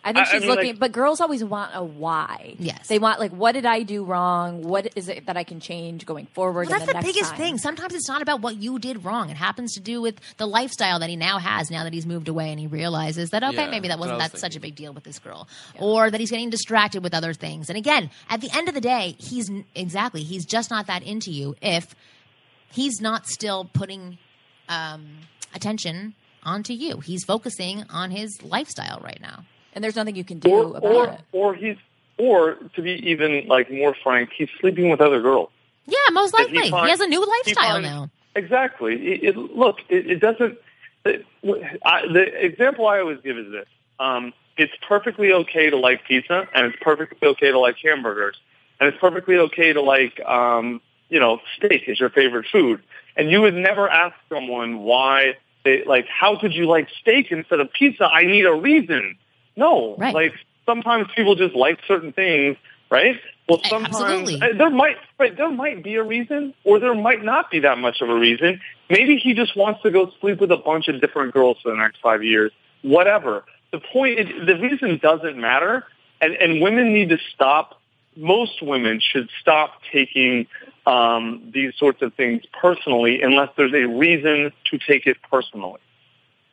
[0.04, 2.56] I think I- I she's mean, looking, like- but girls always want a why.
[2.58, 2.88] Yes.
[2.88, 4.62] they want like, what did I do wrong?
[4.62, 6.68] What is it that I can change going forward?
[6.68, 7.38] Well, that's the next biggest time?
[7.38, 7.58] thing.
[7.58, 9.30] Sometimes it's not about what you did wrong.
[9.30, 12.26] It happens to do with the lifestyle that he now has now that he's moved
[12.28, 14.60] away and he realizes that okay, Yeah, maybe that wasn't I was that such a
[14.60, 15.46] big deal with this girl,
[15.78, 17.68] or that he's getting distracted with other things.
[17.68, 21.30] And again, at the end of the day, he's exactly he's just not that into
[21.30, 21.94] you if
[22.72, 24.18] he's not still putting
[24.68, 25.06] um,
[25.54, 26.98] attention onto you.
[26.98, 29.44] He's focusing on his lifestyle right now.
[29.72, 31.20] And there's nothing you can do Or, about or, it.
[31.32, 31.76] or he's,
[32.18, 35.50] or to be even like more frank, he's sleeping with other girls.
[35.86, 38.10] Yeah, most Does he likely he, has a new lifestyle finds- now.
[38.34, 38.94] Exactly.
[38.94, 40.56] It, it, look, it, it doesn't.
[41.04, 43.66] I, the example I always give is this:
[43.98, 48.36] um, it's perfectly okay to like pizza, and it's perfectly okay to like hamburgers,
[48.80, 52.82] and it's perfectly okay to like, um, you know, steak is your favorite food.
[53.16, 56.06] And you would never ask someone why they like.
[56.08, 58.04] How could you like steak instead of pizza?
[58.06, 59.18] I need a reason.
[59.56, 60.14] No, Right.
[60.14, 60.34] like
[60.66, 62.56] sometimes people just like certain things,
[62.90, 63.20] right?
[63.48, 64.40] Well, sometimes absolutely.
[64.40, 67.78] uh, there might right, there might be a reason, or there might not be that
[67.78, 68.60] much of a reason.
[68.88, 71.76] Maybe he just wants to go sleep with a bunch of different girls for the
[71.76, 72.52] next five years.
[72.82, 73.44] Whatever.
[73.72, 75.84] The point, is, the reason doesn't matter,
[76.20, 77.80] and and women need to stop.
[78.16, 80.46] Most women should stop taking
[80.86, 85.80] um, these sorts of things personally, unless there's a reason to take it personally.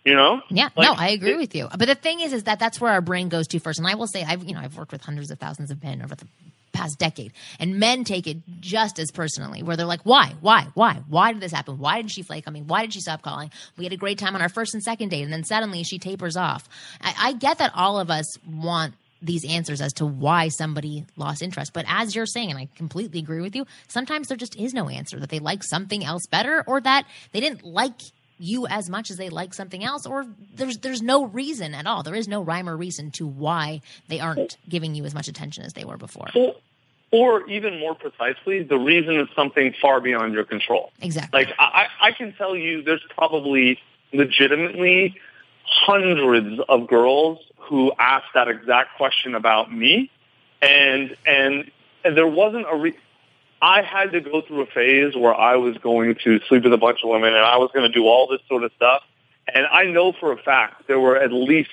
[0.06, 0.42] You know?
[0.50, 1.68] Yeah, Like, no, I agree it- with you.
[1.78, 3.80] But the thing is, is that that's where our brain goes to first.
[3.80, 6.02] And I will say, I've you know, I've worked with hundreds of thousands of men
[6.02, 6.26] over the
[6.72, 10.34] past decade, and men take it just as personally, where they're like, "Why?
[10.40, 10.68] Why?
[10.76, 11.02] Why?
[11.10, 11.80] Why did this happen?
[11.80, 12.62] Why did she flake on me?
[12.62, 13.52] Why did she stop calling?
[13.78, 16.00] We had a great time on our first and second date, and then suddenly she
[16.00, 16.70] tapers off."
[17.02, 21.42] I, I get that all of us want these answers as to why somebody lost
[21.42, 21.74] interest.
[21.74, 24.88] But as you're saying, and I completely agree with you, sometimes there just is no
[24.88, 28.00] answer that they like something else better or that they didn't like
[28.40, 30.26] you as much as they like something else or
[30.56, 32.04] there's there's no reason at all.
[32.04, 35.64] There is no rhyme or reason to why they aren't giving you as much attention
[35.66, 36.30] as they were before.
[36.34, 36.56] Or,
[37.12, 40.92] or even more precisely, the reason is something far beyond your control.
[41.02, 41.46] Exactly.
[41.46, 43.80] Like I, I can tell you, there's probably
[44.14, 45.20] legitimately
[45.64, 50.10] hundreds of girls who asked that exact question about me,
[50.62, 51.70] and and
[52.04, 52.76] and there wasn't a.
[52.76, 52.98] Re-
[53.62, 56.78] I had to go through a phase where I was going to sleep with a
[56.78, 59.04] bunch of women, and I was going to do all this sort of stuff.
[59.54, 61.70] And I know for a fact there were at least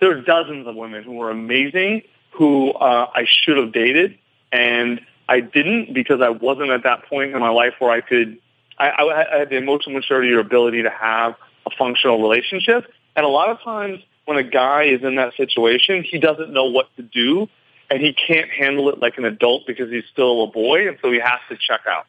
[0.00, 4.18] there are dozens of women who were amazing who uh, I should have dated,
[4.52, 8.38] and I didn't because I wasn't at that point in my life where I could.
[8.76, 12.86] I, I had the emotional maturity or ability to have a functional relationship.
[13.14, 16.64] And a lot of times when a guy is in that situation, he doesn't know
[16.64, 17.48] what to do
[17.90, 21.10] and he can't handle it like an adult because he's still a boy and so
[21.10, 22.06] he has to check out.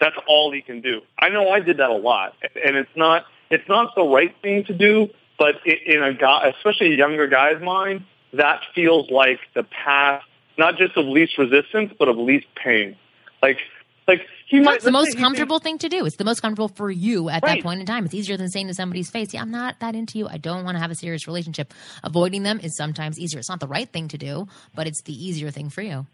[0.00, 1.02] That's all he can do.
[1.18, 4.64] I know I did that a lot and it's not, it's not the right thing
[4.64, 5.08] to do,
[5.38, 10.22] but in a guy, especially a younger guy's mind, that feels like the path,
[10.56, 12.96] not just of least resistance, but of least pain.
[13.42, 13.58] Like,
[14.06, 14.26] like
[14.60, 14.72] might.
[14.72, 16.04] That's the most comfortable thing to do.
[16.04, 17.56] It's the most comfortable for you at right.
[17.56, 18.04] that point in time.
[18.04, 20.28] It's easier than saying to somebody's face, "Yeah, I'm not that into you.
[20.28, 21.72] I don't want to have a serious relationship."
[22.04, 23.38] Avoiding them is sometimes easier.
[23.38, 26.06] It's not the right thing to do, but it's the easier thing for you.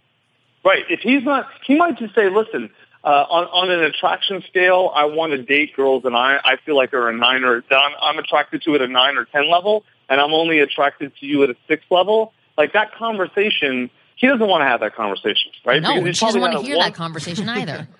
[0.64, 0.84] Right.
[0.88, 2.70] If he's not, he might just say, "Listen,
[3.04, 6.76] uh, on, on an attraction scale, I want to date girls, and I I feel
[6.76, 9.84] like they're a nine or I'm, I'm attracted to at a nine or ten level,
[10.08, 14.48] and I'm only attracted to you at a six level." Like that conversation he doesn't
[14.48, 15.80] want to have that conversation, right?
[15.80, 16.86] No, he doesn't want to hear one...
[16.86, 17.88] that conversation either.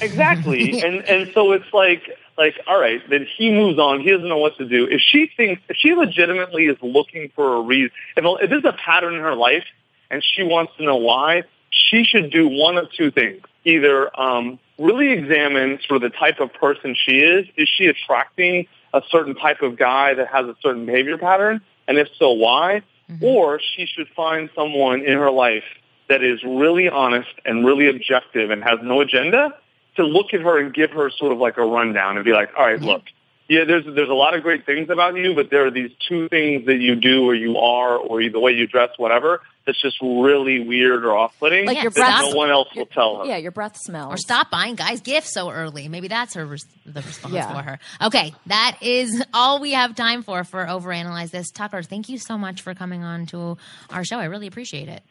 [0.00, 2.02] exactly, and and so it's like
[2.38, 4.00] like all right, then he moves on.
[4.00, 4.86] He doesn't know what to do.
[4.86, 8.72] If she thinks if she legitimately is looking for a reason, if, if there's a
[8.72, 9.64] pattern in her life
[10.10, 14.58] and she wants to know why, she should do one of two things: either um,
[14.78, 17.46] really examine sort of the type of person she is.
[17.56, 21.60] Is she attracting a certain type of guy that has a certain behavior pattern?
[21.88, 22.82] And if so, why?
[23.10, 23.24] Mm-hmm.
[23.24, 25.64] Or she should find someone in her life
[26.08, 29.54] that is really honest and really objective and has no agenda
[29.96, 32.50] to look at her and give her sort of like a rundown and be like,
[32.56, 32.86] all right, mm-hmm.
[32.86, 33.02] look,
[33.48, 36.28] yeah, there's there's a lot of great things about you, but there are these two
[36.28, 40.00] things that you do or you are or the way you dress, whatever, that's just
[40.00, 41.66] really weird or off-putting.
[41.66, 43.26] Like your breath, no one else will tell her.
[43.26, 44.14] Yeah, your breath smells.
[44.14, 45.88] Or stop buying guys gifts so early.
[45.88, 47.52] Maybe that's her res- the response yeah.
[47.52, 47.78] for her.
[48.00, 51.50] Okay, that is all we have time for for overanalyze this.
[51.50, 53.58] Tucker, thank you so much for coming on to
[53.90, 54.18] our show.
[54.18, 55.02] I really appreciate it.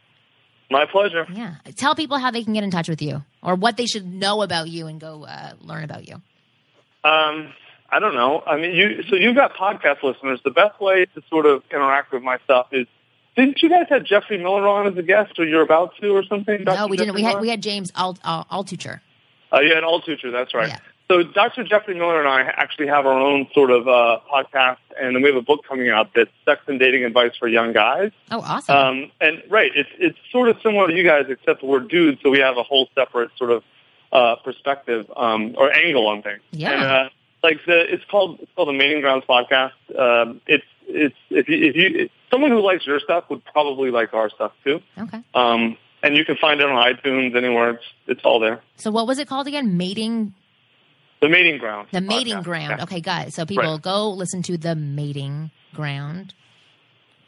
[0.72, 1.28] My pleasure.
[1.32, 4.06] Yeah, tell people how they can get in touch with you or what they should
[4.12, 6.22] know about you and go uh, learn about you.
[7.04, 7.54] Um.
[7.94, 8.42] I don't know.
[8.48, 10.40] I mean, you so you've got podcast listeners.
[10.46, 12.88] The best way to sort of interact with my stuff is
[13.36, 16.24] didn't you guys have Geoffrey Miller on as a guest, or you're about to, or
[16.24, 16.64] something?
[16.64, 16.78] Dr.
[16.78, 17.16] No, we Geoffrey didn't.
[17.16, 19.02] We had we had James Alt, uh, Altucher.
[19.52, 20.32] Oh, uh, you had Altucher.
[20.32, 20.70] That's right.
[20.70, 20.80] Yeah.
[21.12, 21.66] So Dr.
[21.66, 25.36] Geoffrey Miller and I actually have our own sort of uh, podcast, and we have
[25.36, 28.14] a book coming out that's sex and dating advice for young guys.
[28.32, 28.78] Oh, awesome!
[28.78, 32.30] Um, and right, it's it's sort of similar to you guys, except we're dudes, so
[32.30, 33.64] we have a whole separate sort of
[34.14, 36.40] uh, perspective um, or angle on things.
[36.52, 36.72] Yeah.
[36.72, 37.10] And, uh,
[37.44, 39.74] like the it's called it's called the Mating Grounds podcast.
[40.00, 44.14] Um, it's it's if you if you someone who likes your stuff would probably like
[44.14, 44.80] our stuff too.
[44.98, 45.22] Okay.
[45.34, 47.72] Um, and you can find it on iTunes anywhere.
[47.72, 48.62] It's it's all there.
[48.78, 49.76] So what was it called again?
[49.76, 50.36] Mating.
[51.22, 51.88] The mating ground.
[51.92, 52.44] The oh, mating podcast.
[52.44, 52.76] ground.
[52.78, 52.84] Yeah.
[52.84, 53.36] Okay, guys.
[53.36, 53.82] So people right.
[53.82, 56.34] go listen to the mating ground.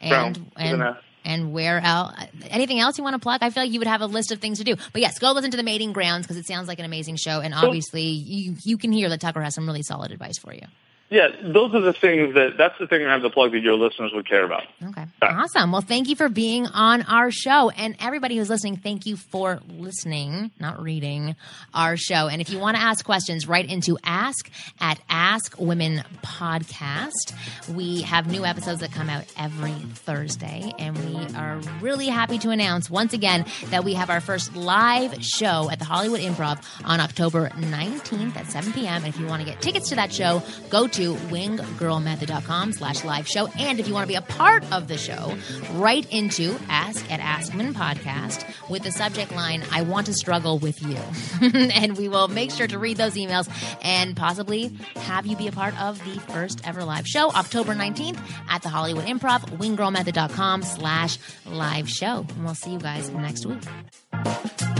[0.00, 0.50] And ground.
[0.56, 2.12] and and where else?
[2.50, 3.38] Anything else you want to plug?
[3.42, 4.76] I feel like you would have a list of things to do.
[4.92, 7.40] But yes, go listen to the Mating Grounds because it sounds like an amazing show,
[7.40, 10.66] and obviously you you can hear that Tucker has some really solid advice for you.
[11.14, 13.74] Yeah, those are the things that that's the thing I have to plug that your
[13.74, 14.64] listeners would care about.
[14.82, 15.04] Okay.
[15.22, 15.70] Awesome.
[15.70, 17.70] Well, thank you for being on our show.
[17.70, 21.36] And everybody who's listening, thank you for listening, not reading
[21.72, 22.26] our show.
[22.26, 24.50] And if you want to ask questions, write into ask
[24.80, 27.32] at Ask Women Podcast.
[27.72, 30.72] We have new episodes that come out every Thursday.
[30.80, 35.24] And we are really happy to announce once again that we have our first live
[35.24, 39.04] show at the Hollywood Improv on October 19th at 7 p.m.
[39.04, 43.28] And if you want to get tickets to that show, go to winggirlmethod.com slash live
[43.28, 43.46] show.
[43.58, 45.36] And if you want to be a part of the show,
[45.72, 50.58] write into ask at Ask Women Podcast with the subject line, I want to struggle
[50.58, 50.96] with you.
[51.74, 53.50] and we will make sure to read those emails
[53.82, 58.18] and possibly have you be a part of the first ever live show, October 19th
[58.48, 62.24] at the Hollywood Improv, winggirlmethod.com slash live show.
[62.30, 64.73] And we'll see you guys next week.